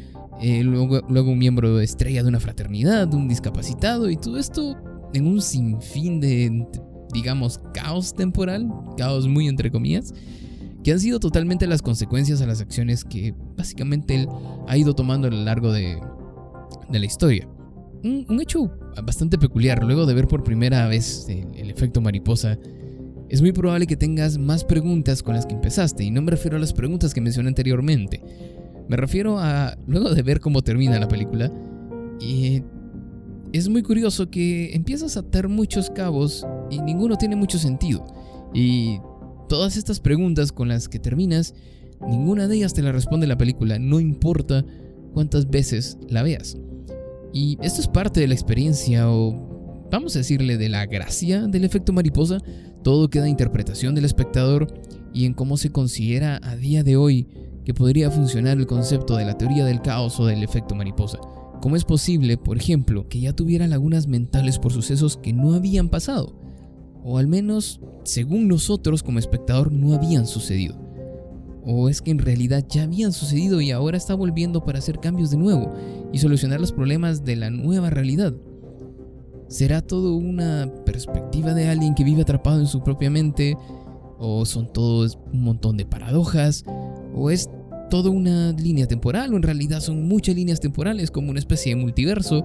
eh, 0.43 0.62
luego, 0.62 1.00
luego 1.09 1.31
un 1.31 1.38
miembro 1.38 1.81
estrella 1.81 2.23
de 2.23 2.28
una 2.28 2.40
fraternidad, 2.40 3.14
un 3.14 3.28
discapacitado 3.28 4.11
y 4.11 4.16
todo 4.16 4.37
esto 4.37 4.76
en 5.14 5.26
un 5.26 5.40
sinfín 5.40 6.21
de, 6.21 6.66
digamos, 7.12 7.61
caos 7.73 8.12
temporal, 8.12 8.69
caos 8.99 9.28
muy 9.28 9.47
entre 9.47 9.71
comillas, 9.71 10.12
que 10.83 10.93
han 10.93 11.00
sido 11.00 11.21
totalmente 11.21 11.66
las 11.66 11.81
consecuencias 11.81 12.43
a 12.43 12.47
las 12.47 12.61
acciones 12.61 13.04
que 13.04 13.35
básicamente 13.57 14.16
él 14.16 14.28
ha 14.66 14.76
ido 14.76 14.95
tomando 14.95 15.28
a 15.28 15.31
lo 15.31 15.43
largo 15.45 15.73
de, 15.73 15.99
de 16.90 16.99
la 16.99 17.07
historia. 17.07 17.49
Un, 18.04 18.40
hecho 18.40 18.70
bastante 19.02 19.38
peculiar, 19.38 19.82
luego 19.82 20.04
de 20.04 20.14
ver 20.14 20.28
por 20.28 20.44
primera 20.44 20.87
vez 20.87 21.26
el, 21.28 21.46
el 21.54 21.70
efecto 21.70 22.02
mariposa 22.02 22.58
es 23.28 23.40
muy 23.40 23.52
probable 23.52 23.87
que 23.87 23.96
tengas 23.96 24.38
más 24.38 24.62
preguntas 24.62 25.23
con 25.23 25.34
las 25.34 25.46
que 25.46 25.54
empezaste, 25.54 26.04
y 26.04 26.11
no 26.11 26.23
me 26.23 26.30
refiero 26.30 26.56
a 26.56 26.61
las 26.61 26.73
preguntas 26.73 27.14
que 27.14 27.20
mencioné 27.20 27.49
anteriormente. 27.49 28.23
Me 28.88 28.96
refiero 28.96 29.38
a, 29.38 29.76
luego 29.87 30.14
de 30.14 30.23
ver 30.23 30.40
cómo 30.40 30.62
termina 30.62 30.99
la 30.99 31.08
película, 31.08 31.50
y 32.20 32.62
es 33.52 33.68
muy 33.68 33.82
curioso 33.82 34.30
que 34.30 34.75
empiezas 34.75 35.16
a 35.16 35.20
atar 35.20 35.49
muchos 35.49 35.90
cabos 35.90 36.46
y 36.70 36.80
ninguno 36.80 37.16
tiene 37.16 37.37
mucho 37.37 37.58
sentido. 37.58 38.04
Y 38.52 38.99
todas 39.49 39.76
estas 39.76 40.00
preguntas 40.00 40.52
con 40.52 40.68
las 40.68 40.88
que 40.88 40.99
terminas, 40.99 41.54
ninguna 42.06 42.49
de 42.49 42.56
ellas 42.56 42.75
te 42.75 42.82
la 42.82 42.92
responde 42.92 43.26
la 43.26 43.38
película, 43.38 43.78
no 43.78 44.00
importa 44.00 44.64
cuántas 45.12 45.49
veces 45.49 45.99
la 46.08 46.23
veas. 46.23 46.58
Y 47.34 47.58
esto 47.60 47.82
es 47.82 47.88
parte 47.88 48.20
de 48.20 48.28
la 48.28 48.34
experiencia 48.34 49.10
o 49.10 49.86
vamos 49.90 50.14
a 50.16 50.20
decirle 50.20 50.56
de 50.56 50.70
la 50.70 50.86
gracia 50.86 51.42
del 51.42 51.64
efecto 51.64 51.92
mariposa 51.92 52.38
todo 52.82 53.10
queda 53.10 53.28
interpretación 53.28 53.94
del 53.94 54.06
espectador 54.06 54.66
y 55.12 55.26
en 55.26 55.34
cómo 55.34 55.56
se 55.56 55.70
considera 55.70 56.40
a 56.42 56.56
día 56.56 56.82
de 56.82 56.96
hoy 56.96 57.28
que 57.64 57.74
podría 57.74 58.10
funcionar 58.10 58.58
el 58.58 58.66
concepto 58.66 59.16
de 59.16 59.24
la 59.24 59.36
teoría 59.36 59.64
del 59.64 59.82
caos 59.82 60.18
o 60.20 60.26
del 60.26 60.42
efecto 60.42 60.74
mariposa. 60.74 61.18
¿Cómo 61.60 61.76
es 61.76 61.84
posible, 61.84 62.36
por 62.36 62.56
ejemplo, 62.56 63.08
que 63.08 63.20
ya 63.20 63.32
tuviera 63.32 63.66
lagunas 63.66 64.06
mentales 64.06 64.58
por 64.58 64.72
sucesos 64.72 65.16
que 65.16 65.32
no 65.32 65.54
habían 65.54 65.88
pasado? 65.88 66.44
o 67.04 67.18
al 67.18 67.28
menos 67.28 67.80
según 68.02 68.48
nosotros 68.48 69.02
como 69.02 69.18
espectador 69.18 69.70
no 69.70 69.94
habían 69.94 70.26
sucedido. 70.26 70.83
¿O 71.66 71.88
es 71.88 72.02
que 72.02 72.11
en 72.11 72.18
realidad 72.18 72.64
ya 72.68 72.83
habían 72.83 73.12
sucedido 73.12 73.61
y 73.61 73.71
ahora 73.71 73.97
está 73.97 74.14
volviendo 74.14 74.64
para 74.64 74.78
hacer 74.78 75.00
cambios 75.00 75.30
de 75.30 75.38
nuevo 75.38 75.73
y 76.12 76.18
solucionar 76.18 76.61
los 76.61 76.73
problemas 76.73 77.25
de 77.25 77.37
la 77.37 77.50
nueva 77.50 77.90
realidad? 77.90 78.35
¿Será 79.49 79.80
todo 79.80 80.14
una 80.14 80.71
perspectiva 80.85 81.54
de 81.54 81.68
alguien 81.68 81.94
que 81.94 82.04
vive 82.04 82.23
atrapado 82.23 82.61
en 82.61 82.66
su 82.66 82.83
propia 82.83 83.11
mente? 83.11 83.56
¿O 84.18 84.44
son 84.44 84.73
todos 84.73 85.18
un 85.33 85.42
montón 85.42 85.76
de 85.76 85.87
paradojas? 85.87 86.64
¿O 87.14 87.30
es 87.30 87.49
toda 87.88 88.11
una 88.11 88.52
línea 88.52 88.87
temporal? 88.87 89.33
¿O 89.33 89.37
en 89.37 89.42
realidad 89.42 89.80
son 89.80 90.06
muchas 90.06 90.35
líneas 90.35 90.61
temporales 90.61 91.11
como 91.11 91.30
una 91.30 91.38
especie 91.38 91.75
de 91.75 91.80
multiverso? 91.80 92.44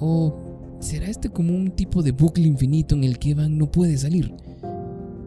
¿O 0.00 0.76
será 0.80 1.06
este 1.06 1.30
como 1.30 1.54
un 1.54 1.70
tipo 1.70 2.02
de 2.02 2.12
bucle 2.12 2.46
infinito 2.46 2.94
en 2.94 3.04
el 3.04 3.18
que 3.18 3.30
Evan 3.30 3.58
no 3.58 3.70
puede 3.70 3.96
salir? 3.96 4.32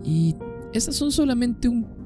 Y 0.05 0.35
estas 0.73 0.95
son 0.95 1.11
solamente 1.11 1.67
un 1.67 1.98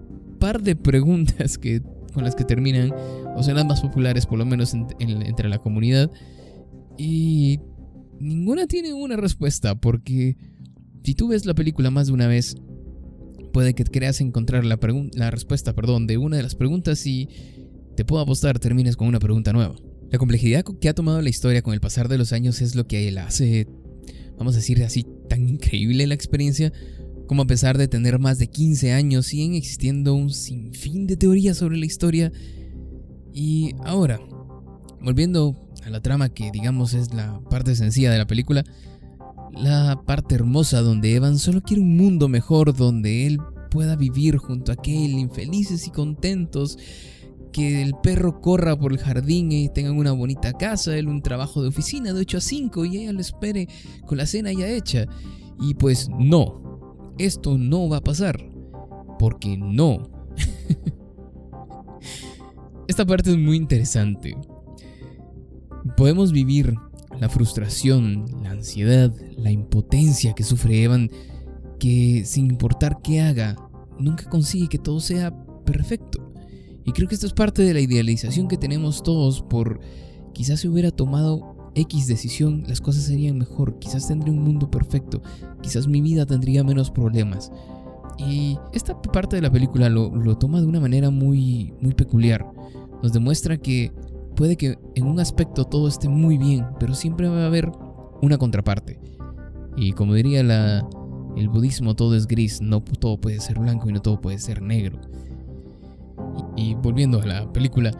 par 0.44 0.62
de 0.62 0.76
preguntas 0.76 1.58
que, 1.58 1.82
con 2.14 2.26
las 2.26 2.36
que 2.36 2.44
terminan, 2.44 2.94
o 3.38 3.42
son 3.44 3.56
las 3.56 3.66
más 3.66 3.80
populares 3.80 4.26
por 4.26 4.38
lo 4.38 4.46
menos 4.46 4.74
entre 4.74 5.48
la 5.48 5.58
comunidad. 5.58 6.12
Y 6.98 7.62
ninguna 8.20 8.68
tiene 8.68 8.94
una 8.94 9.16
respuesta, 9.16 9.76
porque 9.76 10.36
si 11.02 11.16
tú 11.16 11.30
ves 11.30 11.46
la 11.46 11.54
película 11.54 11.92
más 11.92 12.08
de 12.08 12.14
una 12.14 12.28
vez, 12.28 12.58
puede 13.54 13.74
que 13.74 13.86
creas 13.86 14.20
encontrar 14.20 14.66
la, 14.66 14.78
la 15.14 15.32
respuesta 15.32 15.72
perdón, 15.72 16.08
de 16.08 16.18
una 16.18 16.36
de 16.36 16.44
las 16.44 16.56
preguntas 16.56 17.08
y 17.08 17.30
te 17.96 18.04
puedo 18.04 18.22
apostar 18.22 18.60
termines 18.60 18.98
con 18.98 19.08
una 19.08 19.20
pregunta 19.20 19.54
nueva. 19.54 19.76
La 20.12 20.18
complejidad 20.18 20.66
que 20.82 20.90
ha 20.90 20.94
tomado 20.94 21.22
la 21.22 21.30
historia 21.30 21.62
con 21.62 21.74
el 21.74 21.80
pasar 21.80 22.10
de 22.10 22.18
los 22.18 22.34
años 22.34 22.62
es 22.62 22.76
lo 22.76 22.86
que 22.86 23.10
la 23.14 23.28
hace, 23.28 23.66
vamos 24.38 24.56
a 24.56 24.58
decir 24.58 24.84
así, 24.84 25.06
tan 25.30 25.48
increíble 25.48 26.06
la 26.06 26.16
experiencia, 26.16 26.74
como 27.28 27.44
a 27.44 27.48
pesar 27.48 27.78
de 27.78 27.88
tener 27.88 28.20
más 28.20 28.40
de 28.40 28.48
15 28.48 28.94
años 28.94 29.28
siguen 29.28 29.56
existiendo 29.56 30.14
un 30.16 30.30
sinfín 30.30 31.08
de 31.08 31.18
teorías 31.18 31.58
sobre 31.58 31.78
la 31.78 31.86
historia. 31.86 32.32
Y 33.34 33.74
ahora, 33.84 34.20
volviendo 35.02 35.56
a 35.86 35.90
la 35.90 36.02
trama 36.02 36.30
que 36.30 36.52
digamos 36.52 36.94
es 36.94 37.14
la 37.14 37.40
parte 37.50 37.76
sencilla 37.76 38.12
de 38.12 38.18
la 38.18 38.28
película, 38.28 38.64
la 39.54 40.02
parte 40.06 40.36
hermosa 40.36 40.82
donde 40.82 41.16
Evan 41.16 41.38
solo 41.38 41.62
quiere 41.62 41.82
un 41.82 41.96
mundo 41.96 42.28
mejor 42.28 42.76
donde 42.76 43.28
él 43.28 43.40
pueda 43.70 43.96
vivir 43.96 44.38
junto 44.38 44.72
a 44.72 44.76
aquel 44.76 45.12
infelices 45.12 45.88
y 45.88 45.92
contentos, 45.92 46.78
que 47.52 47.82
el 47.82 47.94
perro 48.02 48.42
corra 48.42 48.78
por 48.78 48.92
el 48.92 48.98
jardín 48.98 49.52
y 49.52 49.70
tengan 49.70 49.98
una 49.98 50.12
bonita 50.12 50.54
casa, 50.54 50.98
él 50.98 51.08
un 51.08 51.22
trabajo 51.22 51.62
de 51.62 51.70
oficina 51.70 52.14
de 52.14 52.22
8 52.22 52.38
a 52.38 52.42
5 52.42 52.86
y 52.86 52.98
ella 52.98 53.14
lo 53.14 53.22
espere 53.22 53.68
con 54.06 54.18
la 54.18 54.26
cena 54.26 54.52
ya 54.52 54.68
hecha. 54.68 55.06
Y 55.60 55.76
pues 55.76 56.10
no, 56.10 56.73
esto 57.18 57.58
no 57.58 57.90
va 57.90 57.98
a 57.98 58.04
pasar, 58.04 58.50
porque 59.20 59.58
no. 59.58 60.10
Esta 62.88 63.06
parte 63.06 63.32
es 63.32 63.38
muy 63.38 63.58
interesante. 63.58 64.36
Podemos 65.96 66.32
vivir 66.32 66.76
la 67.20 67.30
frustración, 67.30 68.26
la 68.42 68.52
ansiedad, 68.52 69.14
la 69.38 69.52
impotencia 69.52 70.34
que 70.34 70.44
sufre 70.44 70.84
Evan, 70.84 71.10
que 71.80 72.24
sin 72.26 72.48
importar 72.48 73.02
qué 73.02 73.22
haga, 73.22 73.56
nunca 74.00 74.30
consigue 74.30 74.68
que 74.68 74.80
todo 74.80 75.00
sea 75.00 75.34
perfecto. 75.66 76.34
Y 76.86 76.92
creo 76.92 77.08
que 77.08 77.16
esto 77.16 77.28
es 77.28 77.34
parte 77.34 77.62
de 77.62 77.74
la 77.74 77.80
idealización 77.80 78.48
que 78.48 78.58
tenemos 78.58 79.04
todos 79.04 79.42
por 79.42 79.80
quizás 80.34 80.60
si 80.60 80.68
hubiera 80.68 80.92
tomado 80.92 81.53
X 81.76 82.08
decisión, 82.08 82.64
las 82.68 82.82
cosas 82.82 83.04
serían 83.04 83.38
mejor, 83.38 83.80
quizás 83.80 84.08
tendría 84.08 84.34
un 84.34 84.44
mundo 84.44 84.70
perfecto, 84.70 85.22
quizás 85.62 85.88
mi 85.88 86.02
vida 86.02 86.26
tendría 86.26 86.64
menos 86.64 86.92
problemas. 86.92 87.52
Y 88.18 88.58
esta 88.74 89.02
parte 89.02 89.36
de 89.36 89.42
la 89.42 89.52
película 89.52 89.90
lo, 89.90 90.16
lo 90.16 90.38
toma 90.38 90.62
de 90.62 90.68
una 90.68 90.80
manera 90.80 91.10
muy, 91.10 91.74
muy 91.82 91.94
peculiar. 91.94 92.46
Nos 93.02 93.12
demuestra 93.12 93.58
que 93.58 93.92
Puede 94.36 94.58
que 94.58 94.80
en 94.96 95.06
un 95.06 95.20
aspecto 95.20 95.66
todo 95.66 95.88
esté 95.88 96.10
muy 96.10 96.38
bien, 96.38 96.66
pero 96.80 96.96
siempre 96.96 97.28
va 97.28 97.44
a 97.44 97.48
haber 97.48 97.72
una 98.22 98.38
contraparte. 98.38 99.00
Y 99.78 99.92
como 99.92 100.16
diría 100.16 100.44
la, 100.44 100.88
el 101.36 101.50
budismo, 101.50 101.96
todo 101.96 102.16
es 102.16 102.28
gris, 102.28 102.60
no 102.62 102.82
todo 102.82 103.18
puede 103.18 103.40
ser 103.40 103.60
blanco 103.60 103.90
y 103.90 103.94
no 103.94 104.02
todo 104.02 104.20
puede 104.20 104.40
ser 104.40 104.62
negro. 104.62 105.00
Y, 106.56 106.74
volviendo 106.76 107.22
a 107.22 107.26
la 107.26 107.54
película, 107.54 107.92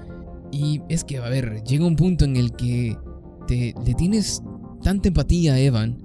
y 0.52 0.82
es 0.90 1.04
que, 1.04 1.18
a 1.18 1.30
ver, 1.30 1.64
llega 1.64 1.86
un 1.86 1.96
punto 1.96 2.26
en 2.26 2.36
el 2.36 2.52
que 2.54 2.98
te, 3.48 3.76
le 3.86 3.94
tienes 3.94 4.42
tanta 4.82 5.08
empatía 5.08 5.54
a 5.54 5.60
Evan, 5.60 5.98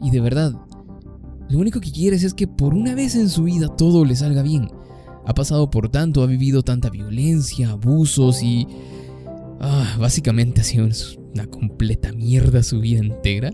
y 0.00 0.10
de 0.10 0.20
verdad, 0.20 0.52
lo 1.48 1.58
único 1.58 1.80
que 1.80 1.92
quieres 1.92 2.24
es 2.24 2.34
que 2.34 2.46
por 2.46 2.74
una 2.74 2.94
vez 2.94 3.14
en 3.14 3.28
su 3.28 3.44
vida 3.44 3.68
todo 3.68 4.04
le 4.04 4.16
salga 4.16 4.42
bien. 4.42 4.68
Ha 5.24 5.34
pasado 5.34 5.70
por 5.70 5.88
tanto, 5.88 6.22
ha 6.22 6.26
vivido 6.26 6.62
tanta 6.62 6.90
violencia, 6.90 7.70
abusos 7.70 8.42
y 8.42 8.66
Ah, 9.64 9.96
básicamente 9.96 10.60
ha 10.60 10.64
sido 10.64 10.88
una 11.32 11.46
completa 11.46 12.12
mierda 12.12 12.64
su 12.64 12.80
vida 12.80 12.98
entera. 12.98 13.52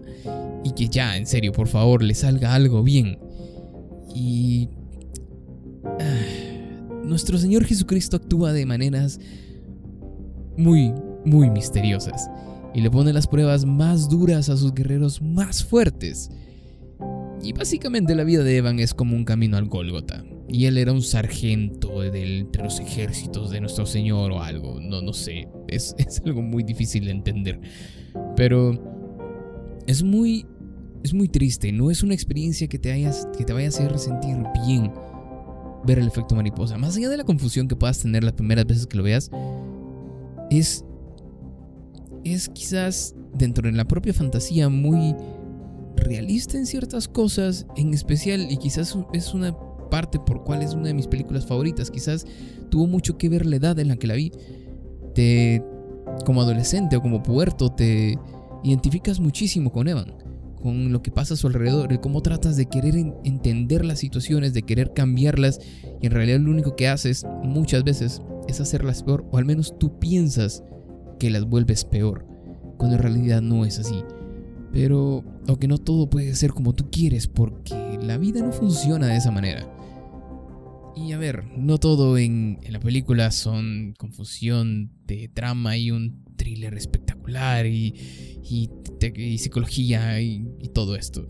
Y 0.64 0.72
que 0.72 0.88
ya, 0.88 1.16
en 1.18 1.26
serio, 1.26 1.52
por 1.52 1.68
favor, 1.68 2.02
le 2.02 2.14
salga 2.14 2.54
algo 2.54 2.82
bien. 2.82 3.18
Y... 4.14 4.70
Ah, 5.84 7.04
nuestro 7.04 7.36
Señor 7.36 7.64
Jesucristo 7.64 8.16
actúa 8.16 8.52
de 8.52 8.64
maneras 8.64 9.20
muy, 10.56 10.94
muy 11.26 11.50
misteriosas. 11.50 12.30
Y 12.74 12.80
le 12.80 12.90
pone 12.90 13.12
las 13.12 13.26
pruebas 13.26 13.64
más 13.64 14.08
duras 14.08 14.48
a 14.48 14.56
sus 14.56 14.74
guerreros 14.74 15.22
más 15.22 15.64
fuertes. 15.64 16.30
Y 17.42 17.52
básicamente 17.52 18.14
la 18.14 18.24
vida 18.24 18.42
de 18.42 18.56
Evan 18.56 18.78
es 18.78 18.94
como 18.94 19.16
un 19.16 19.24
camino 19.24 19.56
al 19.56 19.66
Gólgota. 19.66 20.24
Y 20.48 20.64
él 20.64 20.78
era 20.78 20.92
un 20.92 21.02
sargento 21.02 22.00
de 22.00 22.38
entre 22.38 22.64
los 22.64 22.80
ejércitos 22.80 23.50
de 23.50 23.60
nuestro 23.60 23.84
Señor 23.84 24.32
o 24.32 24.42
algo, 24.42 24.80
no, 24.80 25.02
no 25.02 25.12
sé, 25.12 25.46
es, 25.68 25.94
es 25.98 26.22
algo 26.24 26.40
muy 26.40 26.62
difícil 26.62 27.04
de 27.04 27.10
entender, 27.10 27.60
pero 28.34 28.72
es 29.86 30.02
muy, 30.02 30.46
es 31.04 31.12
muy 31.12 31.28
triste, 31.28 31.70
no 31.70 31.90
es 31.90 32.02
una 32.02 32.14
experiencia 32.14 32.66
que 32.66 32.78
te, 32.78 32.90
hayas, 32.92 33.28
que 33.36 33.44
te 33.44 33.52
vaya 33.52 33.66
a 33.66 33.68
hacer 33.68 33.98
sentir 33.98 34.36
bien 34.66 34.90
ver 35.86 35.98
el 35.98 36.08
efecto 36.08 36.34
mariposa, 36.34 36.78
más 36.78 36.96
allá 36.96 37.10
de 37.10 37.18
la 37.18 37.24
confusión 37.24 37.68
que 37.68 37.76
puedas 37.76 38.00
tener 38.00 38.24
las 38.24 38.32
primeras 38.32 38.66
veces 38.66 38.86
que 38.86 38.96
lo 38.96 39.02
veas, 39.02 39.30
es, 40.50 40.84
es 42.32 42.48
quizás 42.48 43.14
dentro 43.34 43.68
de 43.68 43.76
la 43.76 43.86
propia 43.86 44.12
fantasía 44.12 44.68
muy 44.68 45.14
realista 45.96 46.56
en 46.56 46.66
ciertas 46.66 47.08
cosas, 47.08 47.66
en 47.76 47.92
especial, 47.94 48.46
y 48.50 48.56
quizás 48.56 48.96
es 49.12 49.34
una 49.34 49.56
parte 49.90 50.18
por 50.18 50.44
cuál 50.44 50.62
es 50.62 50.74
una 50.74 50.88
de 50.88 50.94
mis 50.94 51.06
películas 51.06 51.46
favoritas. 51.46 51.90
Quizás 51.90 52.26
tuvo 52.70 52.86
mucho 52.86 53.18
que 53.18 53.28
ver 53.28 53.46
la 53.46 53.56
edad 53.56 53.78
en 53.78 53.88
la 53.88 53.96
que 53.96 54.06
la 54.06 54.14
vi. 54.14 54.32
Te, 55.14 55.62
como 56.24 56.42
adolescente 56.42 56.96
o 56.96 57.02
como 57.02 57.22
puerto, 57.22 57.70
te 57.70 58.18
identificas 58.62 59.20
muchísimo 59.20 59.72
con 59.72 59.88
Evan, 59.88 60.14
con 60.60 60.92
lo 60.92 61.02
que 61.02 61.10
pasa 61.10 61.34
a 61.34 61.36
su 61.36 61.46
alrededor, 61.46 61.92
y 61.92 61.98
cómo 61.98 62.22
tratas 62.22 62.56
de 62.56 62.66
querer 62.66 62.94
entender 63.24 63.84
las 63.84 63.98
situaciones, 63.98 64.54
de 64.54 64.62
querer 64.62 64.92
cambiarlas, 64.92 65.60
y 66.00 66.06
en 66.06 66.12
realidad 66.12 66.40
lo 66.40 66.50
único 66.50 66.76
que 66.76 66.88
haces 66.88 67.26
muchas 67.42 67.84
veces 67.84 68.22
es 68.48 68.60
hacerlas 68.60 69.02
peor, 69.02 69.26
o 69.30 69.38
al 69.38 69.44
menos 69.44 69.78
tú 69.78 69.98
piensas 69.98 70.62
que 71.18 71.30
las 71.30 71.44
vuelves 71.44 71.84
peor, 71.84 72.26
cuando 72.76 72.96
en 72.96 73.02
realidad 73.02 73.42
no 73.42 73.64
es 73.64 73.78
así. 73.78 74.02
Pero, 74.72 75.24
aunque 75.46 75.68
no 75.68 75.78
todo 75.78 76.10
puede 76.10 76.34
ser 76.34 76.52
como 76.52 76.74
tú 76.74 76.90
quieres, 76.90 77.26
porque 77.26 77.98
la 78.02 78.18
vida 78.18 78.40
no 78.40 78.52
funciona 78.52 79.06
de 79.06 79.16
esa 79.16 79.30
manera. 79.30 79.68
Y 80.96 81.12
a 81.12 81.18
ver, 81.18 81.44
no 81.56 81.78
todo 81.78 82.18
en, 82.18 82.58
la 82.68 82.80
película 82.80 83.30
son 83.30 83.94
confusión 83.98 84.90
de 85.06 85.28
trama 85.28 85.76
y 85.76 85.90
un 85.90 86.24
thriller 86.36 86.74
espectacular 86.74 87.66
y, 87.66 87.94
psicología 89.38 90.20
y, 90.20 90.44
todo 90.74 90.96
esto. 90.96 91.28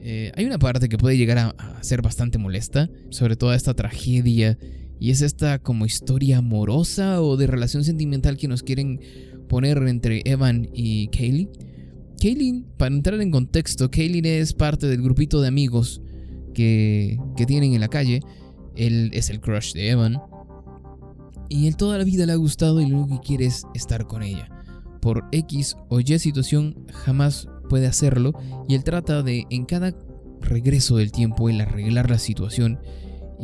Eh, 0.00 0.32
hay 0.34 0.44
una 0.44 0.58
parte 0.58 0.88
que 0.88 0.98
puede 0.98 1.16
llegar 1.16 1.38
a, 1.38 1.48
a, 1.50 1.82
ser 1.82 2.02
bastante 2.02 2.38
molesta 2.38 2.90
sobre 3.10 3.36
toda 3.36 3.56
esta 3.56 3.74
tragedia 3.74 4.58
y 4.98 5.10
es 5.10 5.22
esta 5.22 5.58
como 5.58 5.86
historia 5.86 6.38
amorosa 6.38 7.22
o 7.22 7.36
de 7.36 7.46
relación 7.46 7.84
sentimental 7.84 8.36
que 8.36 8.48
nos 8.48 8.62
quieren 8.62 9.00
poner 9.48 9.78
entre 9.88 10.22
Evan 10.24 10.68
y 10.72 11.08
Kaylee. 11.08 11.48
Kaylin, 12.20 12.66
para 12.76 12.94
entrar 12.94 13.20
en 13.20 13.30
contexto, 13.30 13.90
Kaylin 13.90 14.24
es 14.24 14.52
parte 14.54 14.86
del 14.86 15.02
grupito 15.02 15.40
de 15.40 15.48
amigos 15.48 16.00
que, 16.54 17.18
que 17.36 17.44
tienen 17.44 17.74
en 17.74 17.80
la 17.80 17.88
calle 17.88 18.20
él 18.76 19.10
es 19.12 19.30
el 19.30 19.40
crush 19.40 19.72
de 19.72 19.90
Evan. 19.90 20.20
Y 21.48 21.66
él 21.66 21.76
toda 21.76 21.98
la 21.98 22.04
vida 22.04 22.26
le 22.26 22.32
ha 22.32 22.36
gustado 22.36 22.80
y 22.80 22.86
lo 22.86 22.98
único 22.98 23.20
que 23.20 23.26
quiere 23.26 23.46
es 23.46 23.64
estar 23.74 24.06
con 24.06 24.22
ella. 24.22 24.48
Por 25.00 25.24
X 25.32 25.76
o 25.88 26.00
Y 26.00 26.18
situación 26.18 26.86
jamás 26.92 27.48
puede 27.68 27.86
hacerlo 27.86 28.32
y 28.68 28.74
él 28.74 28.84
trata 28.84 29.22
de 29.22 29.44
en 29.50 29.66
cada 29.66 29.94
regreso 30.40 30.96
del 30.96 31.12
tiempo 31.12 31.48
el 31.48 31.60
arreglar 31.60 32.10
la 32.10 32.18
situación 32.18 32.78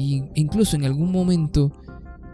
y 0.00 0.24
incluso 0.34 0.76
en 0.76 0.84
algún 0.84 1.12
momento 1.12 1.72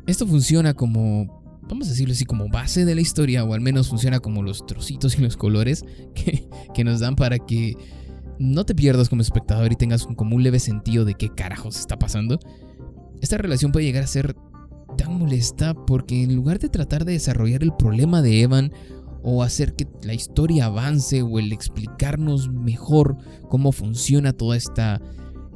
esto 0.06 0.24
funciona 0.24 0.74
como 0.74 1.42
vamos 1.68 1.88
a 1.88 1.90
decirlo 1.90 2.12
así 2.12 2.24
como 2.24 2.48
base 2.48 2.84
de 2.84 2.94
la 2.94 3.00
historia 3.00 3.42
o 3.42 3.54
al 3.54 3.60
menos 3.60 3.88
funciona 3.88 4.20
como 4.20 4.44
los 4.44 4.64
trocitos 4.66 5.18
y 5.18 5.22
los 5.22 5.36
colores 5.36 5.84
que, 6.14 6.48
que 6.72 6.84
nos 6.84 7.00
dan 7.00 7.16
para 7.16 7.38
que 7.40 7.76
no 8.38 8.64
te 8.64 8.74
pierdas 8.74 9.08
como 9.08 9.22
espectador 9.22 9.72
y 9.72 9.76
tengas 9.76 10.06
como 10.06 10.36
un 10.36 10.44
leve 10.44 10.60
sentido 10.60 11.04
de 11.04 11.14
qué 11.14 11.30
carajos 11.30 11.80
está 11.80 11.98
pasando, 11.98 12.38
esta 13.20 13.38
relación 13.38 13.72
puede 13.72 13.86
llegar 13.86 14.04
a 14.04 14.06
ser 14.06 14.36
tan 14.96 15.18
molesta 15.18 15.74
porque 15.74 16.22
en 16.22 16.36
lugar 16.36 16.58
de 16.58 16.68
tratar 16.68 17.04
de 17.04 17.12
desarrollar 17.12 17.62
el 17.62 17.74
problema 17.74 18.22
de 18.22 18.42
Evan 18.42 18.72
o 19.22 19.42
hacer 19.42 19.74
que 19.74 19.88
la 20.02 20.14
historia 20.14 20.66
avance 20.66 21.22
o 21.22 21.38
el 21.38 21.52
explicarnos 21.52 22.48
mejor 22.48 23.16
cómo 23.48 23.72
funciona 23.72 24.32
toda 24.32 24.56
esta, 24.56 25.00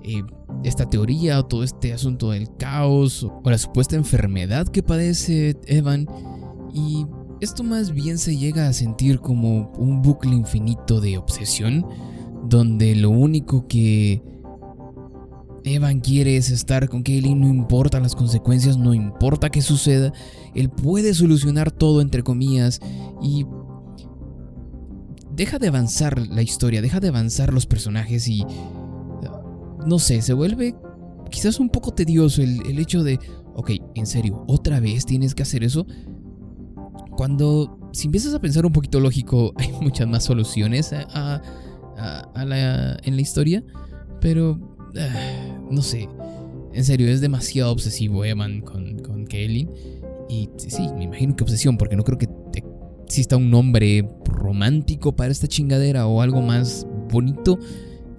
eh, 0.02 0.22
esta 0.64 0.88
teoría 0.88 1.38
o 1.38 1.46
todo 1.46 1.64
este 1.64 1.92
asunto 1.92 2.30
del 2.30 2.54
caos 2.56 3.24
o 3.24 3.42
la 3.44 3.58
supuesta 3.58 3.96
enfermedad 3.96 4.68
que 4.68 4.82
padece 4.82 5.56
Evan. 5.66 6.06
Y 6.72 7.06
esto 7.40 7.62
más 7.62 7.92
bien 7.92 8.18
se 8.18 8.36
llega 8.36 8.68
a 8.68 8.72
sentir 8.72 9.20
como 9.20 9.72
un 9.78 10.02
bucle 10.02 10.34
infinito 10.34 11.00
de 11.00 11.18
obsesión 11.18 11.86
donde 12.44 12.94
lo 12.94 13.10
único 13.10 13.66
que 13.66 14.22
Evan 15.64 16.00
quiere 16.00 16.36
es 16.36 16.50
estar 16.50 16.88
con 16.88 17.02
Kaylee, 17.02 17.34
no 17.34 17.48
importa 17.48 18.00
las 18.00 18.14
consecuencias, 18.14 18.76
no 18.76 18.94
importa 18.94 19.50
qué 19.50 19.62
suceda, 19.62 20.12
él 20.54 20.70
puede 20.70 21.14
solucionar 21.14 21.70
todo 21.70 22.00
entre 22.00 22.22
comillas 22.22 22.80
y 23.22 23.46
deja 25.34 25.58
de 25.58 25.68
avanzar 25.68 26.18
la 26.18 26.42
historia, 26.42 26.82
deja 26.82 27.00
de 27.00 27.08
avanzar 27.08 27.52
los 27.52 27.66
personajes 27.66 28.28
y 28.28 28.44
no 29.86 29.98
sé, 29.98 30.22
se 30.22 30.32
vuelve 30.32 30.74
quizás 31.30 31.60
un 31.60 31.68
poco 31.68 31.92
tedioso 31.92 32.42
el, 32.42 32.78
hecho 32.78 33.04
de, 33.04 33.18
ok, 33.54 33.70
en 33.94 34.06
serio, 34.06 34.44
otra 34.48 34.80
vez 34.80 35.06
tienes 35.06 35.34
que 35.34 35.42
hacer 35.42 35.62
eso. 35.64 35.86
Cuando, 37.16 37.78
si 37.92 38.06
empiezas 38.06 38.34
a 38.34 38.40
pensar 38.40 38.66
un 38.66 38.72
poquito 38.72 39.00
lógico, 39.00 39.52
hay 39.56 39.72
muchas 39.80 40.08
más 40.08 40.24
soluciones 40.24 40.92
a, 40.92 41.42
la, 42.34 42.98
en 43.02 43.16
la 43.16 43.20
historia, 43.20 43.62
pero 44.20 44.70
Ah, 44.96 45.58
no 45.70 45.82
sé. 45.82 46.08
En 46.72 46.84
serio, 46.84 47.08
es 47.08 47.20
demasiado 47.20 47.72
obsesivo 47.72 48.24
Evan 48.24 48.60
con, 48.60 48.98
con. 48.98 49.26
Y 50.28 50.48
sí, 50.56 50.88
me 50.96 51.04
imagino 51.04 51.36
que 51.36 51.44
obsesión, 51.44 51.76
porque 51.76 51.96
no 51.96 52.04
creo 52.04 52.18
que 52.18 52.28
exista 53.04 53.36
un 53.36 53.50
nombre 53.50 54.08
romántico 54.24 55.14
para 55.14 55.32
esta 55.32 55.48
chingadera 55.48 56.06
o 56.06 56.22
algo 56.22 56.42
más 56.42 56.86
bonito 57.10 57.58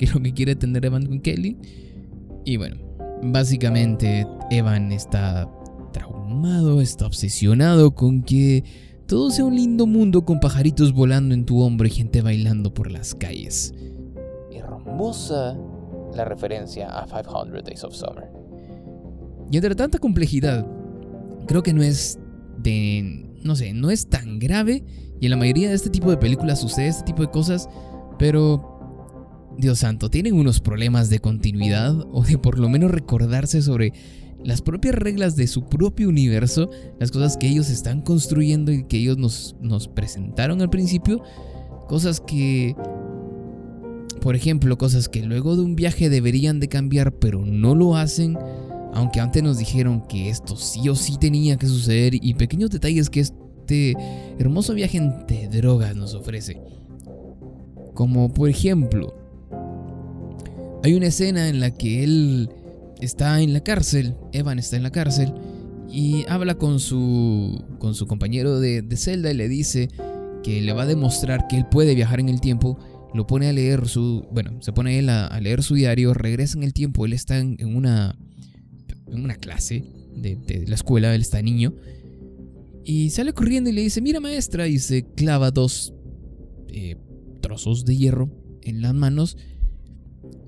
que 0.01 0.07
lo 0.07 0.19
que 0.19 0.33
quiere 0.33 0.55
tener 0.55 0.83
Evan 0.83 1.05
con 1.05 1.19
Kelly. 1.19 1.57
Y 2.43 2.57
bueno, 2.57 2.77
básicamente 3.21 4.25
Evan 4.49 4.91
está 4.91 5.47
traumado, 5.93 6.81
está 6.81 7.05
obsesionado 7.05 7.93
con 7.93 8.23
que 8.23 8.63
todo 9.05 9.29
sea 9.29 9.45
un 9.45 9.55
lindo 9.55 9.85
mundo 9.85 10.25
con 10.25 10.39
pajaritos 10.39 10.91
volando 10.91 11.35
en 11.35 11.45
tu 11.45 11.61
hombro 11.61 11.85
y 11.85 11.91
gente 11.91 12.23
bailando 12.23 12.73
por 12.73 12.89
las 12.89 13.13
calles. 13.13 13.75
Hermosa 14.51 15.55
la 16.15 16.25
referencia 16.25 16.89
a 16.89 17.05
500 17.05 17.63
Days 17.63 17.83
of 17.83 17.93
Summer. 17.93 18.27
Y 19.51 19.57
entre 19.57 19.75
tanta 19.75 19.99
complejidad, 19.99 20.65
creo 21.45 21.61
que 21.61 21.73
no 21.73 21.83
es 21.83 22.17
de... 22.57 23.29
no 23.43 23.55
sé, 23.55 23.73
no 23.73 23.91
es 23.91 24.09
tan 24.09 24.39
grave 24.39 24.83
y 25.19 25.25
en 25.25 25.31
la 25.31 25.37
mayoría 25.37 25.69
de 25.69 25.75
este 25.75 25.91
tipo 25.91 26.09
de 26.09 26.17
películas 26.17 26.59
sucede 26.59 26.87
este 26.87 27.03
tipo 27.03 27.21
de 27.21 27.29
cosas, 27.29 27.69
pero... 28.17 28.70
Dios 29.57 29.79
santo, 29.79 30.09
tienen 30.09 30.33
unos 30.33 30.59
problemas 30.59 31.09
de 31.09 31.19
continuidad 31.19 31.95
o 32.11 32.23
de 32.23 32.37
por 32.37 32.59
lo 32.59 32.69
menos 32.69 32.91
recordarse 32.91 33.61
sobre 33.61 33.93
las 34.43 34.61
propias 34.61 34.95
reglas 34.95 35.35
de 35.35 35.47
su 35.47 35.65
propio 35.65 36.09
universo, 36.09 36.69
las 36.99 37.11
cosas 37.11 37.37
que 37.37 37.47
ellos 37.47 37.69
están 37.69 38.01
construyendo 38.01 38.71
y 38.71 38.83
que 38.85 38.97
ellos 38.97 39.17
nos, 39.17 39.55
nos 39.61 39.87
presentaron 39.87 40.61
al 40.61 40.69
principio, 40.69 41.21
cosas 41.87 42.21
que 42.21 42.75
por 44.21 44.35
ejemplo, 44.35 44.77
cosas 44.77 45.09
que 45.09 45.23
luego 45.23 45.55
de 45.55 45.63
un 45.63 45.75
viaje 45.75 46.09
deberían 46.09 46.59
de 46.59 46.67
cambiar 46.67 47.13
pero 47.13 47.43
no 47.43 47.73
lo 47.73 47.95
hacen, 47.95 48.37
aunque 48.93 49.19
antes 49.19 49.41
nos 49.41 49.57
dijeron 49.57 50.07
que 50.07 50.29
esto 50.29 50.55
sí 50.55 50.87
o 50.89 50.95
sí 50.95 51.17
tenía 51.19 51.57
que 51.57 51.65
suceder 51.65 52.13
y 52.13 52.33
pequeños 52.35 52.69
detalles 52.69 53.09
que 53.09 53.21
este 53.21 53.95
hermoso 54.37 54.73
viaje 54.73 54.97
entre 54.97 55.47
drogas 55.47 55.95
nos 55.95 56.13
ofrece. 56.13 56.61
Como 57.95 58.31
por 58.31 58.49
ejemplo, 58.49 59.20
hay 60.83 60.93
una 60.93 61.07
escena 61.07 61.49
en 61.49 61.59
la 61.59 61.71
que 61.71 62.03
él 62.03 62.49
está 62.99 63.41
en 63.41 63.53
la 63.53 63.61
cárcel, 63.61 64.15
Evan 64.31 64.59
está 64.59 64.77
en 64.77 64.83
la 64.83 64.91
cárcel 64.91 65.33
y 65.89 66.25
habla 66.29 66.55
con 66.55 66.79
su 66.79 67.63
con 67.79 67.95
su 67.95 68.07
compañero 68.07 68.59
de, 68.59 68.81
de 68.81 68.97
celda 68.97 69.31
y 69.31 69.35
le 69.35 69.47
dice 69.49 69.89
que 70.43 70.61
le 70.61 70.73
va 70.73 70.83
a 70.83 70.87
demostrar 70.87 71.47
que 71.47 71.57
él 71.57 71.65
puede 71.69 71.95
viajar 71.95 72.19
en 72.19 72.29
el 72.29 72.41
tiempo 72.41 72.77
lo 73.13 73.27
pone 73.27 73.47
a 73.47 73.53
leer 73.53 73.87
su, 73.87 74.25
bueno, 74.31 74.61
se 74.61 74.71
pone 74.71 74.99
él 74.99 75.09
a, 75.09 75.39
leer 75.39 75.63
su 75.63 75.75
diario, 75.75 76.13
regresa 76.13 76.57
en 76.57 76.63
el 76.63 76.73
tiempo, 76.73 77.05
él 77.05 77.13
está 77.13 77.37
en, 77.39 77.57
una, 77.63 78.17
en 79.07 79.23
una 79.23 79.35
clase 79.35 79.83
de, 80.15 80.65
la 80.67 80.75
escuela, 80.75 81.13
él 81.13 81.21
está 81.21 81.41
niño, 81.41 81.75
y 82.83 83.09
sale 83.09 83.33
corriendo 83.33 83.69
y 83.69 83.73
le 83.73 83.81
dice, 83.81 84.01
mira 84.01 84.19
maestra, 84.19 84.67
y 84.67 84.79
se 84.79 85.03
clava 85.13 85.51
dos 85.51 85.93
eh, 86.69 86.97
trozos 87.41 87.85
de 87.85 87.97
hierro 87.97 88.29
en 88.61 88.81
las 88.81 88.93
manos, 88.93 89.37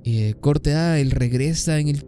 eh, 0.04 0.36
corte 0.40 0.74
A, 0.74 1.00
él 1.00 1.12
regresa 1.12 1.80
en 1.80 1.90
el, 1.90 2.06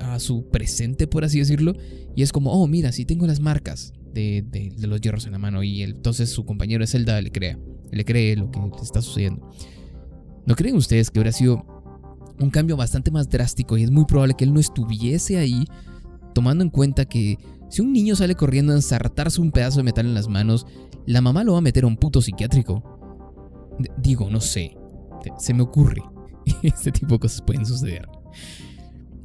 a 0.00 0.18
su 0.18 0.48
presente, 0.50 1.06
por 1.06 1.24
así 1.24 1.38
decirlo, 1.38 1.74
y 2.14 2.22
es 2.22 2.32
como, 2.32 2.52
oh, 2.52 2.66
mira, 2.66 2.92
sí 2.92 3.04
tengo 3.04 3.26
las 3.26 3.40
marcas 3.40 3.92
de, 4.12 4.72
los 4.80 5.00
hierros 5.00 5.26
en 5.26 5.32
la 5.32 5.38
mano, 5.38 5.62
y 5.62 5.82
entonces 5.82 6.30
su 6.30 6.44
compañero 6.44 6.82
de 6.82 6.86
celda 6.86 7.20
le 7.20 7.30
crea, 7.30 7.58
le 7.90 8.04
cree 8.04 8.36
lo 8.36 8.50
que 8.50 8.60
está 8.82 9.00
sucediendo. 9.00 9.48
¿No 10.46 10.54
creen 10.54 10.76
ustedes 10.76 11.10
que 11.10 11.18
hubiera 11.18 11.32
sido 11.32 11.64
un 12.40 12.50
cambio 12.50 12.76
bastante 12.76 13.10
más 13.10 13.28
drástico 13.28 13.76
y 13.76 13.82
es 13.82 13.90
muy 13.90 14.04
probable 14.04 14.34
que 14.34 14.44
él 14.44 14.54
no 14.54 14.60
estuviese 14.60 15.38
ahí, 15.38 15.64
tomando 16.34 16.64
en 16.64 16.70
cuenta 16.70 17.04
que 17.04 17.38
si 17.68 17.82
un 17.82 17.92
niño 17.92 18.16
sale 18.16 18.34
corriendo 18.34 18.72
a 18.72 18.76
ensartarse 18.76 19.40
un 19.40 19.50
pedazo 19.50 19.78
de 19.78 19.84
metal 19.84 20.06
en 20.06 20.14
las 20.14 20.28
manos, 20.28 20.66
la 21.06 21.20
mamá 21.20 21.44
lo 21.44 21.52
va 21.52 21.58
a 21.58 21.62
meter 21.62 21.84
a 21.84 21.86
un 21.86 21.96
puto 21.96 22.22
psiquiátrico? 22.22 22.82
digo, 23.98 24.28
no 24.30 24.40
sé. 24.40 24.76
Se 25.38 25.54
me 25.54 25.62
ocurre. 25.62 26.02
este 26.62 26.92
tipo 26.92 27.14
de 27.14 27.20
cosas 27.20 27.42
pueden 27.42 27.66
suceder. 27.66 28.08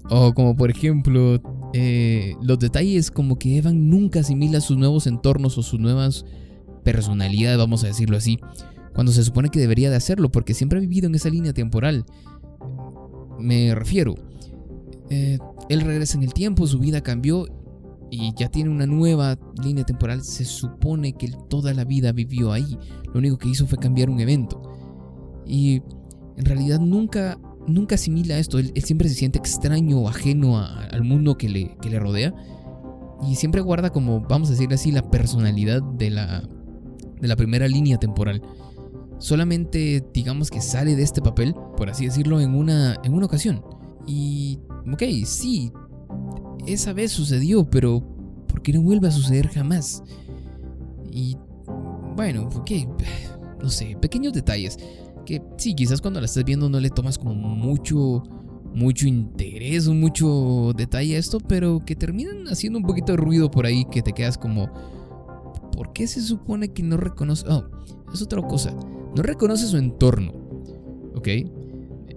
O 0.10 0.34
como 0.34 0.56
por 0.56 0.70
ejemplo, 0.70 1.42
eh, 1.74 2.36
los 2.42 2.60
detalles 2.60 3.10
como 3.10 3.40
que 3.40 3.58
Evan 3.58 3.90
nunca 3.90 4.20
asimila 4.20 4.60
sus 4.62 4.78
nuevos 4.78 5.08
entornos 5.08 5.58
o 5.58 5.64
sus 5.64 5.80
nuevas 5.80 6.26
personalidades, 6.84 7.58
vamos 7.58 7.84
a 7.84 7.88
decirlo 7.88 8.18
así 8.18 8.40
cuando 8.94 9.12
se 9.12 9.24
supone 9.24 9.50
que 9.50 9.60
debería 9.60 9.90
de 9.90 9.96
hacerlo, 9.96 10.32
porque 10.32 10.54
siempre 10.54 10.78
ha 10.78 10.82
vivido 10.82 11.08
en 11.08 11.16
esa 11.16 11.30
línea 11.30 11.54
temporal. 11.54 12.06
Me 13.40 13.74
refiero, 13.76 14.16
eh, 15.10 15.40
él 15.70 15.82
regresa 15.82 16.18
en 16.18 16.24
el 16.24 16.34
tiempo, 16.34 16.68
su 16.68 16.80
vida 16.80 17.02
cambió 17.02 17.48
y 18.12 18.34
ya 18.36 18.50
tiene 18.50 18.70
una 18.70 18.86
nueva 18.86 19.38
línea 19.64 19.84
temporal. 19.84 20.24
Se 20.24 20.46
supone 20.46 21.14
que 21.14 21.26
él 21.26 21.36
toda 21.50 21.74
la 21.74 21.84
vida 21.84 22.12
vivió 22.12 22.52
ahí. 22.52 22.78
Lo 23.12 23.20
único 23.20 23.38
que 23.38 23.50
hizo 23.50 23.66
fue 23.66 23.80
cambiar 23.80 24.10
un 24.10 24.20
evento. 24.20 24.62
Y 25.46 25.82
en 26.38 26.46
realidad 26.46 26.80
nunca, 26.80 27.40
nunca 27.68 27.96
asimila 27.96 28.38
esto. 28.38 28.60
Él, 28.60 28.74
siempre 28.84 29.10
se 29.10 29.16
siente 29.16 29.40
extraño 29.40 30.00
o 30.00 30.10
ajeno 30.10 30.58
al 30.60 31.04
mundo 31.04 31.38
que 31.38 31.50
le, 31.50 31.78
que 31.82 31.90
le 31.90 32.00
rodea. 32.00 32.34
Y 33.28 33.36
siempre 33.36 33.62
guarda 33.62 33.90
como, 33.90 34.22
vamos 34.22 34.50
a 34.50 34.52
decirle 34.52 34.76
así, 34.76 34.92
la 34.92 35.10
personalidad 35.10 35.82
de 35.82 36.10
la, 36.10 36.44
de 37.22 37.28
la 37.28 37.36
primera 37.36 37.68
línea 37.68 37.98
temporal 37.98 38.42
solamente 39.24 40.04
digamos 40.14 40.52
que 40.52 40.60
sale 40.60 40.98
de 40.98 41.04
este 41.04 41.22
papel, 41.22 41.56
por 41.78 41.90
así 41.90 42.06
decirlo, 42.06 42.42
en 42.42 42.54
una, 42.54 43.00
en 43.04 43.14
una 43.14 43.26
ocasión. 43.26 43.64
Y, 44.06 44.60
ok, 44.92 45.02
sí, 45.26 45.72
esa 46.68 46.92
vez 46.92 47.14
sucedió, 47.14 47.70
pero 47.70 48.04
¿por 48.48 48.62
qué 48.62 48.74
no 48.74 48.82
vuelve 48.82 49.08
a 49.08 49.12
suceder 49.12 49.48
jamás? 49.48 50.04
Y, 51.10 51.38
bueno, 52.18 52.50
ok, 52.54 52.72
no 53.64 53.70
sé, 53.70 53.98
pequeños 54.02 54.34
detalles 54.34 54.78
que 55.26 55.42
sí, 55.58 55.76
quizás 55.76 56.02
cuando 56.02 56.20
la 56.20 56.26
estás 56.26 56.44
viendo 56.44 56.70
no 56.70 56.80
le 56.80 56.90
tomas 56.90 57.18
como 57.18 57.34
mucho, 57.34 58.24
mucho 58.74 59.08
interés 59.08 59.88
mucho 59.88 60.74
detalle 60.76 61.16
a 61.16 61.20
esto, 61.20 61.40
pero 61.40 61.84
que 61.86 61.96
terminan 61.96 62.48
haciendo 62.48 62.80
un 62.80 62.86
poquito 62.86 63.14
de 63.14 63.18
ruido 63.18 63.50
por 63.52 63.66
ahí 63.66 63.86
que 63.92 64.02
te 64.02 64.14
quedas 64.14 64.38
como, 64.38 64.70
¿por 65.72 65.94
qué 65.94 66.08
se 66.08 66.22
supone 66.22 66.70
que 66.70 66.84
no 66.84 66.98
reconoce? 66.98 67.46
Oh, 67.50 67.66
es 68.14 68.22
otra 68.22 68.42
cosa 68.42 68.76
no 69.16 69.22
reconoce 69.22 69.68
su 69.68 69.78
entorno, 69.78 70.34
¿ok? 71.16 71.28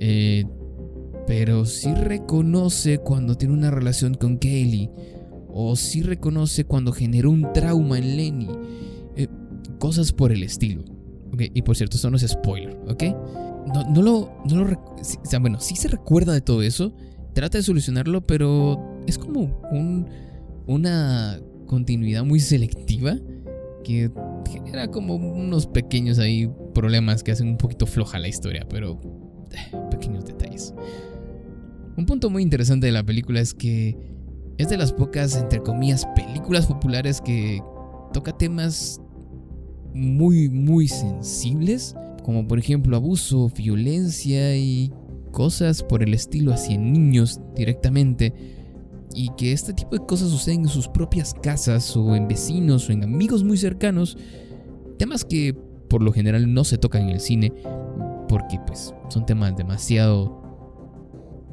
Eh, 0.01 0.45
pero 1.27 1.66
sí 1.66 1.92
reconoce 1.95 2.99
cuando 2.99 3.37
tiene 3.37 3.55
una 3.55 3.71
relación 3.71 4.14
con 4.14 4.38
Kaylee. 4.38 4.90
O 5.59 5.75
sí 5.75 6.03
reconoce 6.03 6.64
cuando 6.64 6.92
generó 6.92 7.31
un 7.31 7.53
trauma 7.53 7.99
en 7.99 8.16
Lenny. 8.16 8.49
Eh, 9.16 9.29
cosas 9.79 10.12
por 10.12 10.33
el 10.33 10.42
estilo. 10.42 10.85
Y 11.38 11.62
por 11.62 11.77
cierto, 11.77 11.96
esto 11.96 12.11
no 12.11 12.16
es 12.16 12.27
spoiler, 12.27 12.77
¿ok? 12.88 13.03
No, 13.92 14.03
lo... 14.03 14.42
No 14.49 14.64
lo 14.64 14.79
o 14.96 15.05
sea, 15.25 15.38
bueno, 15.38 15.61
sí 15.61 15.77
se 15.77 15.88
recuerda 15.88 16.33
de 16.33 16.40
todo 16.40 16.62
eso. 16.62 16.92
Trata 17.35 17.59
de 17.59 17.64
solucionarlo, 17.64 18.27
pero 18.27 19.03
es 19.07 19.18
como 19.18 19.61
un, 19.70 20.09
una 20.66 21.40
continuidad 21.66 22.25
muy 22.25 22.40
selectiva 22.40 23.18
que 23.85 24.11
genera 24.51 24.88
como 24.88 25.14
unos 25.16 25.66
pequeños 25.66 26.18
ahí 26.18 26.51
problemas 26.75 27.22
que 27.22 27.33
hacen 27.33 27.49
un 27.49 27.57
poquito 27.57 27.87
floja 27.87 28.18
la 28.18 28.29
historia, 28.29 28.66
pero 28.68 29.01
eh, 29.53 29.77
Un 31.96 32.05
punto 32.07 32.31
muy 32.31 32.42
interesante 32.42 32.87
de 32.87 32.92
la 32.92 33.05
película 33.05 33.40
es 33.40 33.55
que 33.55 33.96
es 34.59 34.68
de 34.68 34.77
las 34.77 34.92
pocas, 34.92 35.37
entre 35.37 35.61
comillas, 35.61 36.07
películas 36.14 36.66
populares 36.66 37.20
que 37.20 37.62
toca 38.12 38.37
temas 38.37 39.01
muy, 39.96 40.48
muy 40.48 40.88
sensibles, 40.88 41.96
como 42.22 42.46
por 42.46 42.59
ejemplo 42.59 42.96
abuso, 42.96 43.50
violencia 43.56 44.56
y 44.56 44.92
cosas 45.32 45.82
por 45.82 46.02
el 46.02 46.14
estilo 46.14 46.52
hacia 46.52 46.78
niños 46.78 47.40
directamente, 47.54 48.32
y 49.14 49.30
que 49.37 49.52
este 49.52 49.72
tipo 49.72 49.96
de 49.96 50.04
cosas 50.04 50.28
suceden 50.28 50.62
en 50.62 50.68
sus 50.68 50.88
propias 50.88 51.35
casas 51.35 51.96
o 51.96 52.14
en 52.14 52.28
vecinos 52.28 52.88
o 52.88 52.92
en 52.92 53.04
amigos 53.04 53.44
muy 53.44 53.56
cercanos, 53.56 54.18
temas 54.98 55.24
que 55.24 55.54
por 55.88 56.02
lo 56.02 56.12
general 56.12 56.52
no 56.52 56.64
se 56.64 56.78
tocan 56.78 57.02
en 57.02 57.11
el 57.11 57.20
cine, 57.20 57.52
porque 58.28 58.59
pues 58.66 58.92
son 59.09 59.24
temas 59.24 59.56
demasiado 59.56 60.46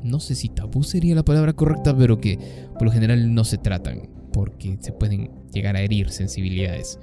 no 0.03 0.19
sé 0.19 0.35
si 0.35 0.49
tabú 0.49 0.83
sería 0.83 1.15
la 1.15 1.23
palabra 1.23 1.53
correcta, 1.53 1.95
pero 1.95 2.19
que 2.19 2.37
por 2.73 2.83
lo 2.83 2.91
general 2.91 3.33
no 3.33 3.43
se 3.43 3.57
tratan 3.57 4.09
porque 4.33 4.77
se 4.81 4.91
pueden 4.91 5.31
llegar 5.53 5.77
a 5.77 5.81
herir 5.81 6.09
sensibilidades. 6.09 6.99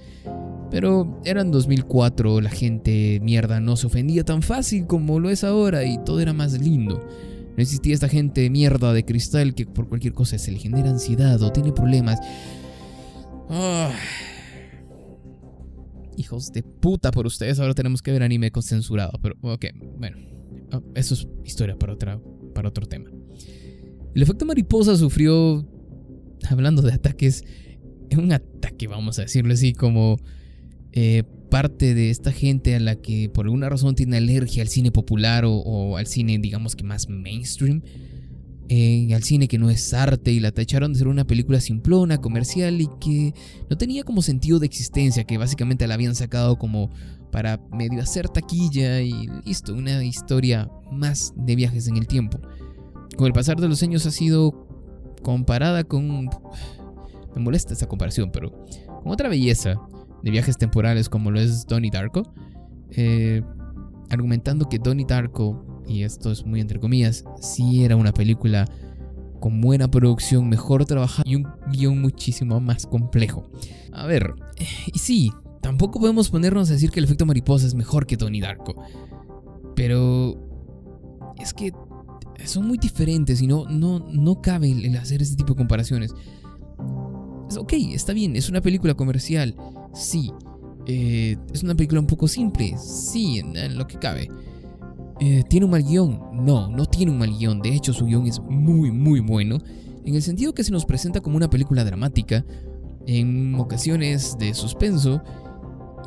Pero 0.71 1.21
era 1.25 1.41
en 1.41 1.51
2004, 1.51 2.41
la 2.41 2.51
gente 2.51 3.19
mierda 3.23 3.61
no 3.61 3.77
se 3.77 3.87
ofendía 3.87 4.25
tan 4.25 4.43
fácil 4.43 4.87
como 4.87 5.19
lo 5.19 5.31
es 5.31 5.43
ahora 5.43 5.85
y 5.85 5.99
todo 6.05 6.21
era 6.21 6.33
más 6.33 6.61
lindo. 6.61 7.01
No 7.57 7.63
existía 7.63 7.95
esta 7.95 8.09
gente 8.09 8.49
mierda 8.51 8.93
de 8.93 9.05
cristal 9.05 9.55
que 9.55 9.67
por 9.67 9.89
cualquier 9.89 10.13
cosa 10.13 10.39
se 10.39 10.53
le 10.53 10.59
genera 10.59 10.91
ansiedad 10.91 11.41
o 11.43 11.51
tiene 11.51 11.73
problemas. 11.73 12.21
Ah. 13.49 13.93
Hijos 16.17 16.53
de 16.53 16.63
puta 16.63 17.11
por 17.11 17.27
ustedes, 17.27 17.59
ahora 17.59 17.75
tenemos 17.75 18.03
que 18.03 18.13
ver 18.13 18.23
anime 18.23 18.51
con 18.51 18.63
censurado. 18.63 19.19
Pero 19.21 19.37
ok, 19.43 19.67
bueno, 19.99 20.19
ah, 20.73 20.81
eso 20.95 21.15
es 21.15 21.27
historia 21.45 21.77
para, 21.77 21.95
otra, 21.95 22.21
para 22.55 22.69
otro 22.69 22.87
tema. 22.87 23.11
El 24.15 24.23
efecto 24.23 24.45
mariposa 24.45 24.97
sufrió, 24.97 25.67
hablando 26.49 26.83
de 26.83 26.93
ataques, 26.93 27.45
un 28.17 28.33
ataque, 28.33 28.87
vamos 28.89 29.19
a 29.19 29.23
decirlo 29.23 29.55
así, 29.55 29.73
como 29.73 30.19
eh, 30.93 31.23
parte 31.51 31.95
de 31.95 32.11
esta 32.11 32.33
gente 32.33 32.75
a 32.75 32.81
la 32.81 32.97
que 32.97 33.29
por 33.29 33.47
alguna 33.47 33.69
razón 33.69 33.95
tiene 33.95 34.17
alergia 34.17 34.63
al 34.63 34.69
cine 34.69 34.91
popular 34.91 35.45
o, 35.47 35.97
al 35.97 36.07
cine, 36.07 36.39
digamos 36.39 36.77
que 36.77 36.85
más 36.85 37.09
mainstream, 37.09 37.83
eh, 38.69 39.13
al 39.15 39.25
cine 39.25 39.49
que 39.49 39.59
no 39.59 39.69
es 39.69 39.93
arte 39.93 40.31
y 40.31 40.39
la 40.39 40.53
tacharon 40.53 40.93
de 40.93 40.99
ser 41.01 41.09
una 41.09 41.27
película 41.27 41.61
simplona, 41.61 42.19
comercial 42.19 42.81
y 42.81 42.89
que 43.01 43.35
no 43.69 43.77
tenía 43.77 44.05
como 44.05 44.23
sentido 44.23 44.61
de 44.61 44.67
existencia, 44.67 45.25
que 45.25 45.39
básicamente 45.39 45.87
la 45.89 45.95
habían 45.95 46.15
sacado 46.15 46.57
como 46.57 46.91
para 47.33 47.61
medio 47.73 48.01
hacer 48.01 48.29
taquilla 48.29 49.01
y 49.01 49.29
listo, 49.45 49.75
una 49.75 50.05
historia 50.05 50.69
más 50.93 51.33
de 51.37 51.57
viajes 51.57 51.89
en 51.89 51.97
el 51.97 52.07
tiempo. 52.07 52.41
Con 53.17 53.27
el 53.27 53.33
pasar 53.33 53.61
de 53.61 53.69
los 53.69 53.83
años 53.83 54.07
ha 54.07 54.11
sido 54.11 54.70
comparada 55.23 55.85
con... 55.85 56.31
Me 57.35 57.41
molesta 57.41 57.73
esta 57.73 57.87
comparación, 57.87 58.31
pero 58.33 58.51
con 59.03 59.13
otra 59.13 59.29
belleza 59.29 59.81
de 60.23 60.31
viajes 60.31 60.59
temporales 60.59 61.09
como 61.09 61.31
lo 61.31 61.41
es 61.41 61.67
Donnie 61.67 61.91
Darko, 61.91 62.33
eh, 62.91 63.43
argumentando 64.11 64.69
que 64.69 64.79
Donnie 64.79 65.07
Darko, 65.07 65.83
y 65.87 66.03
esto 66.03 66.31
es 66.31 66.45
muy 66.45 66.61
entre 66.61 66.81
comillas, 66.81 67.25
sí 67.41 67.85
era 67.85 67.97
una 67.97 68.13
película 68.13 68.69
con 69.41 69.61
buena 69.61 69.91
producción, 69.91 70.49
mejor 70.49 70.85
trabajada 70.85 71.23
y 71.27 71.37
un 71.37 71.49
guion 71.73 72.01
muchísimo 72.01 72.61
más 72.61 72.87
complejo. 72.87 73.49
A 73.93 74.07
ver, 74.07 74.35
y 74.93 74.99
sí, 74.99 75.33
tampoco 75.63 75.99
podemos 76.01 76.31
ponernos 76.31 76.69
a 76.69 76.75
decir 76.75 76.91
que 76.91 77.01
el 77.01 77.05
efecto 77.05 77.27
mariposa 77.27 77.67
es 77.67 77.75
mejor 77.75 78.07
que 78.07 78.17
Donnie 78.17 78.43
Darko, 78.43 78.75
pero 79.75 80.37
es 81.39 81.55
que 81.55 81.73
son 82.47 82.67
muy 82.67 82.79
diferentes 82.79 83.41
y 83.41 83.47
no, 83.47 83.67
no, 83.69 84.01
no 84.11 84.41
cabe 84.41 84.71
el 84.71 84.97
hacer 84.97 85.23
este 85.23 85.37
tipo 85.37 85.55
de 85.55 85.59
comparaciones. 85.59 86.13
Ok, 87.59 87.73
está 87.93 88.13
bien, 88.13 88.37
es 88.37 88.49
una 88.49 88.61
película 88.61 88.95
comercial 88.95 89.57
Sí. 89.93 90.33
Eh, 90.87 91.37
es 91.53 91.63
una 91.63 91.75
película 91.75 92.01
un 92.01 92.07
poco 92.07 92.27
simple, 92.27 92.75
sí, 92.79 93.39
en, 93.39 93.77
lo 93.77 93.87
que 93.87 93.99
cabe. 93.99 94.29
Eh, 95.21 95.45
¿Tiene 95.49 95.67
un 95.67 95.73
mal 95.73 95.85
guion? 95.85 96.19
No, 96.45 96.69
no 96.69 96.87
tiene 96.87 97.13
un 97.13 97.19
mal 97.19 97.37
guion. 97.37 97.61
De 97.61 97.75
hecho, 97.75 97.93
su 97.93 98.07
guion 98.07 98.27
es 98.27 98.41
muy, 98.41 98.91
muy 98.91 99.21
bueno. 99.21 99.59
En 100.05 100.15
el 100.15 100.23
sentido 100.23 100.55
que 100.55 100.65
se 100.65 100.73
nos 100.73 100.87
presenta 100.87 101.21
como 101.21 101.37
una 101.37 101.51
película 101.51 101.85
dramática, 101.85 102.45
en 103.07 103.55
ocasiones 103.57 104.37
de 104.39 104.55
suspenso, 104.55 105.23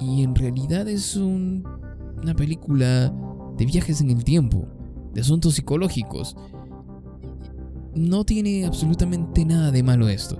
y 0.01 0.23
en 0.23 0.33
realidad 0.33 0.87
es 0.87 1.15
una 1.15 2.33
película 2.35 3.13
de 3.57 3.65
viajes 3.65 4.01
en 4.01 4.09
el 4.09 4.23
tiempo, 4.23 4.67
de 5.13 5.21
asuntos 5.21 5.56
psicológicos. 5.56 6.36
No 7.95 8.23
tiene 8.23 8.65
absolutamente 8.65 9.45
nada 9.45 9.71
de 9.71 9.84
malo 9.84 10.10
esto. 10.10 10.38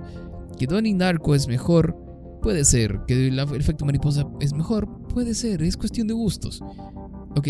Que 0.58 0.66
Donnie 0.66 0.94
Darko 0.96 1.34
es 1.34 1.48
mejor 1.48 2.04
Puede 2.44 2.66
ser 2.66 3.00
que 3.06 3.28
el 3.28 3.38
efecto 3.38 3.86
mariposa 3.86 4.28
es 4.38 4.52
mejor, 4.52 4.86
puede 5.08 5.32
ser, 5.32 5.62
es 5.62 5.78
cuestión 5.78 6.06
de 6.06 6.12
gustos. 6.12 6.60
Ok, 7.38 7.48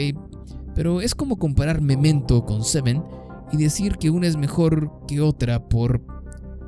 pero 0.77 1.01
es 1.01 1.17
como 1.17 1.37
comparar 1.37 1.81
Memento 1.81 2.45
con 2.45 2.63
Seven 2.63 3.03
y 3.51 3.57
decir 3.57 3.97
que 3.97 4.11
una 4.11 4.29
es 4.29 4.37
mejor 4.37 4.93
que 5.09 5.21
otra 5.21 5.69
por 5.69 6.01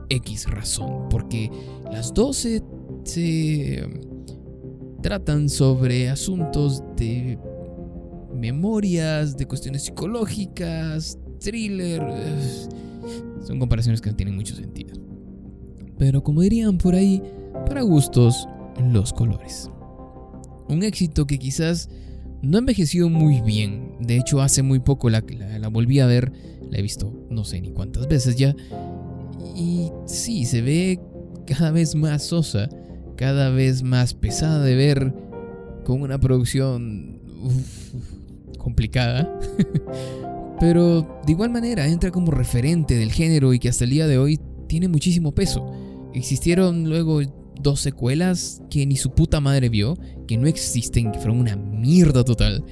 X 0.08 0.50
razón, 0.50 1.08
porque 1.08 1.52
las 1.92 2.12
dos 2.12 2.38
se, 2.38 2.64
um, 3.84 5.00
tratan 5.02 5.48
sobre 5.48 6.10
asuntos 6.10 6.82
de 6.96 7.38
memorias, 8.36 9.36
de 9.36 9.46
cuestiones 9.46 9.84
psicológicas, 9.84 11.18
thriller. 11.40 12.02
Son 13.46 13.58
comparaciones 13.58 14.00
que 14.00 14.10
no 14.10 14.16
tienen 14.16 14.36
mucho 14.36 14.54
sentido. 14.54 14.94
Pero 15.98 16.22
como 16.22 16.42
dirían 16.42 16.78
por 16.78 16.94
ahí, 16.94 17.22
para 17.66 17.82
gustos, 17.82 18.48
los 18.92 19.12
colores. 19.12 19.70
Un 20.68 20.82
éxito 20.82 21.26
que 21.26 21.38
quizás 21.38 21.88
no 22.42 22.58
ha 22.58 22.60
envejecido 22.60 23.08
muy 23.08 23.40
bien. 23.40 23.96
De 24.00 24.16
hecho, 24.16 24.40
hace 24.40 24.62
muy 24.62 24.80
poco 24.80 25.10
la, 25.10 25.24
la, 25.58 25.68
volví 25.68 26.00
a 26.00 26.06
ver. 26.06 26.32
La 26.70 26.78
he 26.78 26.82
visto 26.82 27.12
no 27.30 27.44
sé 27.44 27.60
ni 27.60 27.70
cuántas 27.70 28.08
veces 28.08 28.36
ya. 28.36 28.54
Y 29.54 29.90
sí, 30.06 30.44
se 30.44 30.60
ve 30.60 31.00
cada 31.46 31.70
vez 31.70 31.94
más 31.94 32.24
sosa. 32.24 32.68
Cada 33.16 33.50
vez 33.50 33.82
más 33.82 34.14
pesada 34.14 34.62
de 34.62 34.74
ver. 34.74 35.14
Con 35.84 36.02
una 36.02 36.18
producción 36.18 37.20
complicada. 38.66 39.32
Pero 40.58 41.20
de 41.24 41.30
igual 41.30 41.50
manera 41.50 41.86
entra 41.86 42.10
como 42.10 42.32
referente 42.32 42.96
del 42.96 43.12
género 43.12 43.54
y 43.54 43.60
que 43.60 43.68
hasta 43.68 43.84
el 43.84 43.90
día 43.90 44.08
de 44.08 44.18
hoy 44.18 44.40
tiene 44.66 44.88
muchísimo 44.88 45.32
peso. 45.32 45.70
Existieron 46.14 46.88
luego 46.88 47.20
dos 47.62 47.78
secuelas 47.78 48.60
que 48.68 48.84
ni 48.84 48.96
su 48.96 49.10
puta 49.10 49.40
madre 49.40 49.68
vio, 49.68 49.96
que 50.26 50.36
no 50.36 50.48
existen, 50.48 51.12
que 51.12 51.20
fueron 51.20 51.38
una 51.38 51.54
mierda 51.54 52.24
total. 52.24 52.64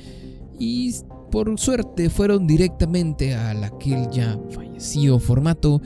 Y 0.58 0.92
por 1.30 1.56
suerte 1.60 2.10
fueron 2.10 2.48
directamente 2.48 3.34
a 3.34 3.52
aquel 3.64 4.10
ya 4.10 4.36
fallecido 4.50 5.20
formato 5.20 5.80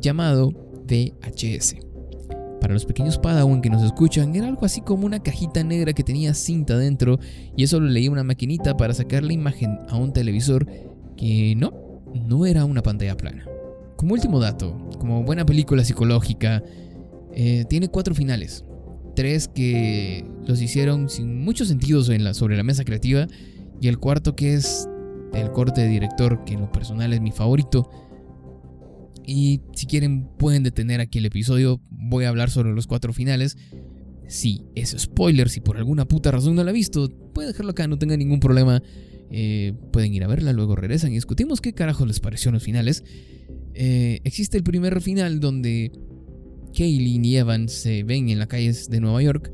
llamado 0.00 0.50
VHS. 0.88 1.85
Para 2.66 2.74
los 2.74 2.84
pequeños 2.84 3.16
Padawan 3.16 3.62
que 3.62 3.70
nos 3.70 3.84
escuchan, 3.84 4.34
era 4.34 4.48
algo 4.48 4.66
así 4.66 4.80
como 4.80 5.06
una 5.06 5.22
cajita 5.22 5.62
negra 5.62 5.92
que 5.92 6.02
tenía 6.02 6.34
cinta 6.34 6.76
dentro 6.76 7.20
y 7.56 7.62
eso 7.62 7.78
lo 7.78 7.86
leía 7.86 8.10
una 8.10 8.24
maquinita 8.24 8.76
para 8.76 8.92
sacar 8.92 9.22
la 9.22 9.32
imagen 9.32 9.78
a 9.88 9.94
un 9.94 10.12
televisor 10.12 10.66
que 11.16 11.54
no, 11.56 12.02
no 12.26 12.44
era 12.44 12.64
una 12.64 12.82
pantalla 12.82 13.16
plana. 13.16 13.44
Como 13.94 14.14
último 14.14 14.40
dato, 14.40 14.76
como 14.98 15.22
buena 15.22 15.46
película 15.46 15.84
psicológica, 15.84 16.64
eh, 17.32 17.66
tiene 17.70 17.86
cuatro 17.86 18.16
finales. 18.16 18.64
Tres 19.14 19.46
que 19.46 20.28
los 20.44 20.60
hicieron 20.60 21.08
sin 21.08 21.44
muchos 21.44 21.68
sentidos 21.68 22.06
sobre 22.32 22.56
la 22.56 22.64
mesa 22.64 22.84
creativa. 22.84 23.28
Y 23.80 23.86
el 23.86 24.00
cuarto 24.00 24.34
que 24.34 24.54
es 24.54 24.88
el 25.34 25.52
corte 25.52 25.82
de 25.82 25.86
director, 25.86 26.44
que 26.44 26.54
en 26.54 26.62
lo 26.62 26.72
personal 26.72 27.12
es 27.12 27.20
mi 27.20 27.30
favorito. 27.30 27.88
Y 29.26 29.60
si 29.74 29.86
quieren 29.86 30.28
pueden 30.38 30.62
detener 30.62 31.00
aquí 31.00 31.18
el 31.18 31.26
episodio. 31.26 31.80
Voy 31.90 32.24
a 32.24 32.28
hablar 32.28 32.48
sobre 32.48 32.72
los 32.72 32.86
cuatro 32.86 33.12
finales. 33.12 33.56
Si 34.28 34.62
es 34.74 34.94
spoiler, 34.96 35.48
si 35.48 35.60
por 35.60 35.76
alguna 35.76 36.06
puta 36.06 36.30
razón 36.30 36.54
no 36.54 36.64
la 36.64 36.70
ha 36.70 36.74
visto, 36.74 37.08
pueden 37.34 37.50
dejarlo 37.50 37.72
acá, 37.72 37.88
no 37.88 37.98
tengan 37.98 38.18
ningún 38.18 38.40
problema. 38.40 38.82
Eh, 39.30 39.74
pueden 39.92 40.14
ir 40.14 40.22
a 40.22 40.28
verla, 40.28 40.52
luego 40.52 40.76
regresan 40.76 41.10
y 41.10 41.14
discutimos 41.14 41.60
qué 41.60 41.72
carajo 41.72 42.06
les 42.06 42.20
pareció 42.20 42.52
los 42.52 42.62
finales. 42.62 43.04
Eh, 43.74 44.20
existe 44.24 44.56
el 44.56 44.62
primer 44.62 45.00
final 45.00 45.40
donde 45.40 45.90
Kaylin 46.76 47.24
y 47.24 47.36
Evan 47.36 47.68
se 47.68 48.04
ven 48.04 48.28
en 48.28 48.38
las 48.38 48.48
calles 48.48 48.88
de 48.88 49.00
Nueva 49.00 49.22
York 49.22 49.52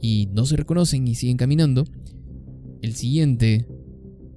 y 0.00 0.28
no 0.32 0.44
se 0.44 0.56
reconocen 0.56 1.08
y 1.08 1.14
siguen 1.14 1.36
caminando. 1.36 1.84
El 2.82 2.94
siguiente 2.94 3.66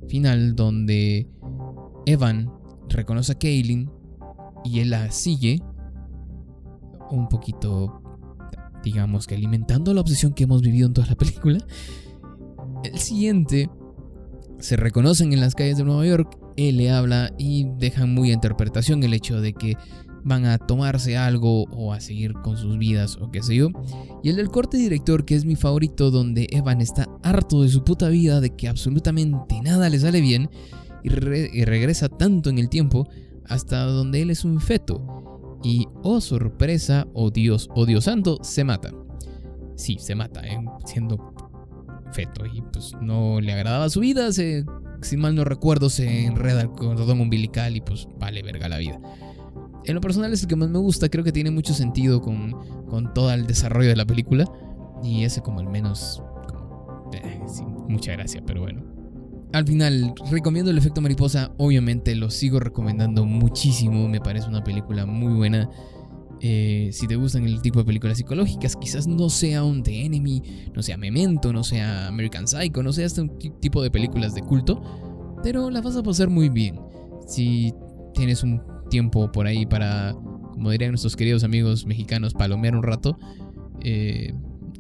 final 0.08 0.56
donde 0.56 1.28
Evan 2.06 2.50
reconoce 2.90 3.34
a 3.34 3.40
Kaylin 3.40 3.90
y 4.64 4.80
él 4.80 4.92
la 4.92 5.12
sigue 5.12 5.62
un 7.10 7.30
poquito, 7.30 8.02
digamos 8.84 9.28
que 9.28 9.36
alimentando 9.36 9.94
la 9.94 10.02
obsesión 10.02 10.34
que 10.34 10.44
hemos 10.44 10.62
vivido 10.62 10.88
en 10.88 10.94
toda 10.94 11.08
la 11.08 11.16
película. 11.18 11.60
El 12.84 13.00
siguiente 13.00 13.70
se 14.60 14.76
reconocen 14.76 15.34
en 15.34 15.42
las 15.42 15.56
calles 15.56 15.78
de 15.78 15.84
Nueva 15.84 16.06
York 16.06 16.38
él 16.58 16.78
le 16.78 16.92
habla 16.92 17.34
y 17.38 17.66
dejan 17.78 18.14
muy 18.14 18.32
a 18.32 18.34
interpretación 18.34 19.04
el 19.04 19.14
hecho 19.14 19.42
de 19.42 19.54
que 19.54 19.78
van 20.24 20.46
a 20.46 20.58
tomarse 20.58 21.18
algo 21.18 21.64
o 21.64 21.92
a 21.92 22.00
seguir 22.00 22.34
con 22.34 22.58
sus 22.58 22.78
vidas 22.78 23.18
o 23.18 23.30
qué 23.30 23.42
sé 23.42 23.56
yo. 23.56 23.70
Y 24.24 24.30
el 24.30 24.38
del 24.38 24.50
corte 24.50 24.78
director, 24.78 25.26
que 25.26 25.36
es 25.36 25.46
mi 25.46 25.56
favorito, 25.56 26.12
donde 26.12 26.48
Evan 26.52 26.80
está 26.80 27.10
harto 27.24 27.62
de 27.62 27.70
su 27.70 27.84
puta 27.84 28.08
vida, 28.10 28.40
de 28.40 28.56
que 28.56 28.70
absolutamente 28.70 29.62
nada 29.62 29.90
le 29.90 30.00
sale 30.00 30.22
bien 30.22 30.50
y, 31.04 31.10
regresa 31.10 32.08
tanto 32.08 32.50
en 32.50 32.58
el 32.58 32.70
tiempo 32.70 33.10
hasta 33.48 33.84
donde 33.84 34.22
él 34.22 34.30
es 34.30 34.46
un 34.46 34.60
feto. 34.60 35.60
Y 35.64 35.88
oh 36.04 36.20
sorpresa, 36.20 37.08
oh 37.14 37.32
Dios, 37.32 37.70
oh 37.74 37.86
Dios 37.86 38.06
santo, 38.06 38.40
se 38.42 38.64
mata. 38.64 38.92
Sí, 39.76 39.98
se 40.00 40.16
mata, 40.16 40.46
¿eh? 40.46 40.64
siendo 40.86 41.34
feto. 42.12 42.46
Y 42.46 42.62
pues 42.62 42.94
no 43.02 43.40
le 43.40 43.54
agradaba 43.54 43.90
su 43.90 44.02
vida, 44.02 44.32
si 44.32 45.18
mal 45.18 45.36
no 45.36 45.44
recuerdo, 45.44 45.90
se 45.90 46.26
enreda 46.26 46.62
el 46.62 46.70
cordón 46.72 47.22
umbilical 47.22 47.76
y 47.76 47.82
pues 47.82 48.08
vale 48.20 48.42
verga 48.44 48.68
la 48.70 48.78
vida. 48.78 49.00
En 49.86 49.96
lo 49.96 50.02
personal 50.02 50.32
es 50.32 50.44
el 50.44 50.48
que 50.48 50.56
más 50.56 50.70
me 50.70 50.80
gusta, 50.80 51.10
creo 51.10 51.24
que 51.24 51.32
tiene 51.34 51.52
mucho 51.52 51.74
sentido 51.74 52.22
con, 52.22 52.54
con 52.88 53.14
todo 53.14 53.34
el 53.34 53.48
desarrollo 53.48 53.90
de 53.90 53.96
la 53.96 54.06
película. 54.06 54.46
Y 55.04 55.24
ese 55.24 55.42
como 55.42 55.60
el 55.60 55.68
menos... 55.68 56.24
Eh, 57.14 57.42
sin 57.48 57.68
mucha 57.90 58.14
gracia, 58.14 58.42
pero 58.46 58.62
bueno. 58.62 58.93
Al 59.54 59.68
final, 59.68 60.16
recomiendo 60.32 60.72
el 60.72 60.80
efecto 60.80 61.00
mariposa, 61.00 61.52
obviamente 61.58 62.16
lo 62.16 62.32
sigo 62.32 62.60
recomendando 62.60 63.24
muchísimo, 63.24 64.10
me 64.10 64.20
parece 64.20 64.50
una 64.50 64.64
película 64.64 65.06
muy 65.06 65.32
buena. 65.32 65.70
Eh, 66.42 66.90
si 66.92 67.08
te 67.08 67.16
gustan 67.16 67.46
el 67.46 67.62
tipo 67.62 67.78
de 67.78 67.86
películas 67.86 68.18
psicológicas, 68.18 68.76
quizás 68.76 69.06
no 69.06 69.30
sea 69.30 69.64
un 69.64 69.84
The 69.84 70.06
Enemy, 70.06 70.72
no 70.76 70.82
sea 70.82 70.98
Memento, 70.98 71.54
no 71.54 71.64
sea 71.64 72.08
American 72.08 72.48
Psycho, 72.48 72.82
no 72.82 72.92
sea 72.92 73.06
este 73.06 73.30
tipo 73.62 73.84
de 73.84 73.92
películas 73.92 74.34
de 74.34 74.42
culto, 74.42 74.82
pero 75.44 75.70
la 75.70 75.82
vas 75.82 75.96
a 75.98 76.04
pasar 76.04 76.32
muy 76.32 76.50
bien. 76.50 76.80
Si 77.28 77.76
tienes 78.16 78.42
un 78.42 78.60
tiempo 78.90 79.32
por 79.32 79.46
ahí 79.46 79.68
para, 79.68 80.14
como 80.54 80.72
dirían 80.72 80.92
nuestros 80.92 81.16
queridos 81.16 81.44
amigos 81.44 81.86
mexicanos, 81.86 82.34
palomear 82.34 82.76
un 82.76 82.82
rato, 82.82 83.20
eh, 83.82 84.34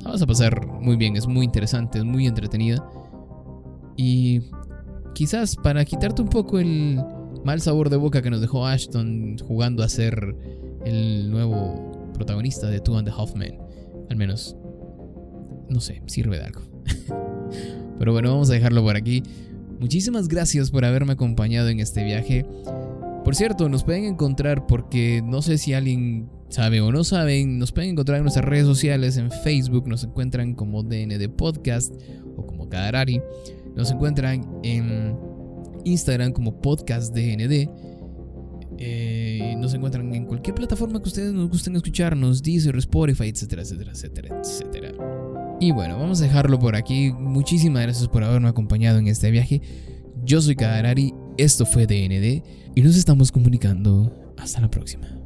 la 0.03 0.09
vas 0.09 0.21
a 0.23 0.25
pasar 0.25 0.65
muy 0.67 0.95
bien, 0.95 1.15
es 1.15 1.27
muy 1.27 1.45
interesante, 1.45 1.99
es 1.99 2.05
muy 2.05 2.25
entretenida. 2.25 2.83
Y 3.95 4.41
quizás 5.13 5.55
para 5.55 5.85
quitarte 5.85 6.21
un 6.21 6.29
poco 6.29 6.59
el 6.59 6.99
mal 7.43 7.61
sabor 7.61 7.89
de 7.89 7.97
boca 7.97 8.21
que 8.21 8.29
nos 8.29 8.41
dejó 8.41 8.65
Ashton 8.65 9.37
jugando 9.39 9.83
a 9.83 9.89
ser 9.89 10.35
el 10.85 11.31
nuevo 11.31 12.11
protagonista 12.13 12.67
de 12.67 12.79
Two 12.79 12.97
and 12.97 13.07
the 13.07 13.13
Half 13.15 13.35
Men, 13.35 13.59
al 14.09 14.17
menos, 14.17 14.55
no 15.69 15.79
sé, 15.79 16.01
sirve 16.07 16.37
de 16.37 16.45
algo. 16.45 16.61
Pero 17.99 18.11
bueno, 18.11 18.31
vamos 18.31 18.49
a 18.49 18.53
dejarlo 18.53 18.83
por 18.83 18.95
aquí. 18.95 19.23
Muchísimas 19.79 20.27
gracias 20.27 20.71
por 20.71 20.85
haberme 20.85 21.13
acompañado 21.13 21.69
en 21.69 21.79
este 21.79 22.03
viaje. 22.03 22.45
Por 23.23 23.35
cierto, 23.35 23.69
nos 23.69 23.83
pueden 23.83 24.05
encontrar 24.05 24.67
porque 24.67 25.21
no 25.23 25.41
sé 25.41 25.57
si 25.57 25.73
alguien 25.73 26.29
sabe 26.49 26.81
o 26.81 26.91
no 26.91 27.03
saben, 27.03 27.57
nos 27.57 27.71
pueden 27.71 27.91
encontrar 27.91 28.17
en 28.17 28.23
nuestras 28.23 28.45
redes 28.45 28.65
sociales, 28.65 29.17
en 29.17 29.31
Facebook 29.31 29.87
nos 29.87 30.03
encuentran 30.03 30.53
como 30.53 30.83
DND 30.83 31.29
Podcast 31.29 31.93
o 32.35 32.45
como 32.45 32.69
Kadarari, 32.69 33.21
nos 33.75 33.91
encuentran 33.91 34.45
en 34.63 35.17
Instagram 35.85 36.31
como 36.31 36.61
Podcast 36.61 37.13
DND, 37.13 37.69
eh, 38.79 39.55
nos 39.57 39.73
encuentran 39.73 40.13
en 40.13 40.25
cualquier 40.25 40.55
plataforma 40.55 41.01
que 41.01 41.09
ustedes 41.09 41.33
nos 41.33 41.49
gusten 41.49 41.75
escucharnos, 41.75 42.41
Deezer, 42.41 42.75
Spotify, 42.77 43.29
etcétera, 43.29 43.61
etcétera, 43.61 43.91
etcétera, 43.91 44.39
etcétera. 44.39 44.91
Y 45.59 45.71
bueno, 45.71 45.97
vamos 45.97 46.21
a 46.21 46.25
dejarlo 46.25 46.59
por 46.59 46.75
aquí. 46.75 47.11
Muchísimas 47.11 47.83
gracias 47.83 48.07
por 48.07 48.23
haberme 48.23 48.49
acompañado 48.49 48.99
en 48.99 49.07
este 49.07 49.31
viaje. 49.31 49.61
Yo 50.23 50.41
soy 50.41 50.55
Kadarari, 50.55 51.13
esto 51.37 51.65
fue 51.65 51.85
DND 51.85 52.43
y 52.75 52.81
nos 52.81 52.95
estamos 52.95 53.31
comunicando. 53.31 54.33
Hasta 54.37 54.59
la 54.59 54.69
próxima. 54.69 55.22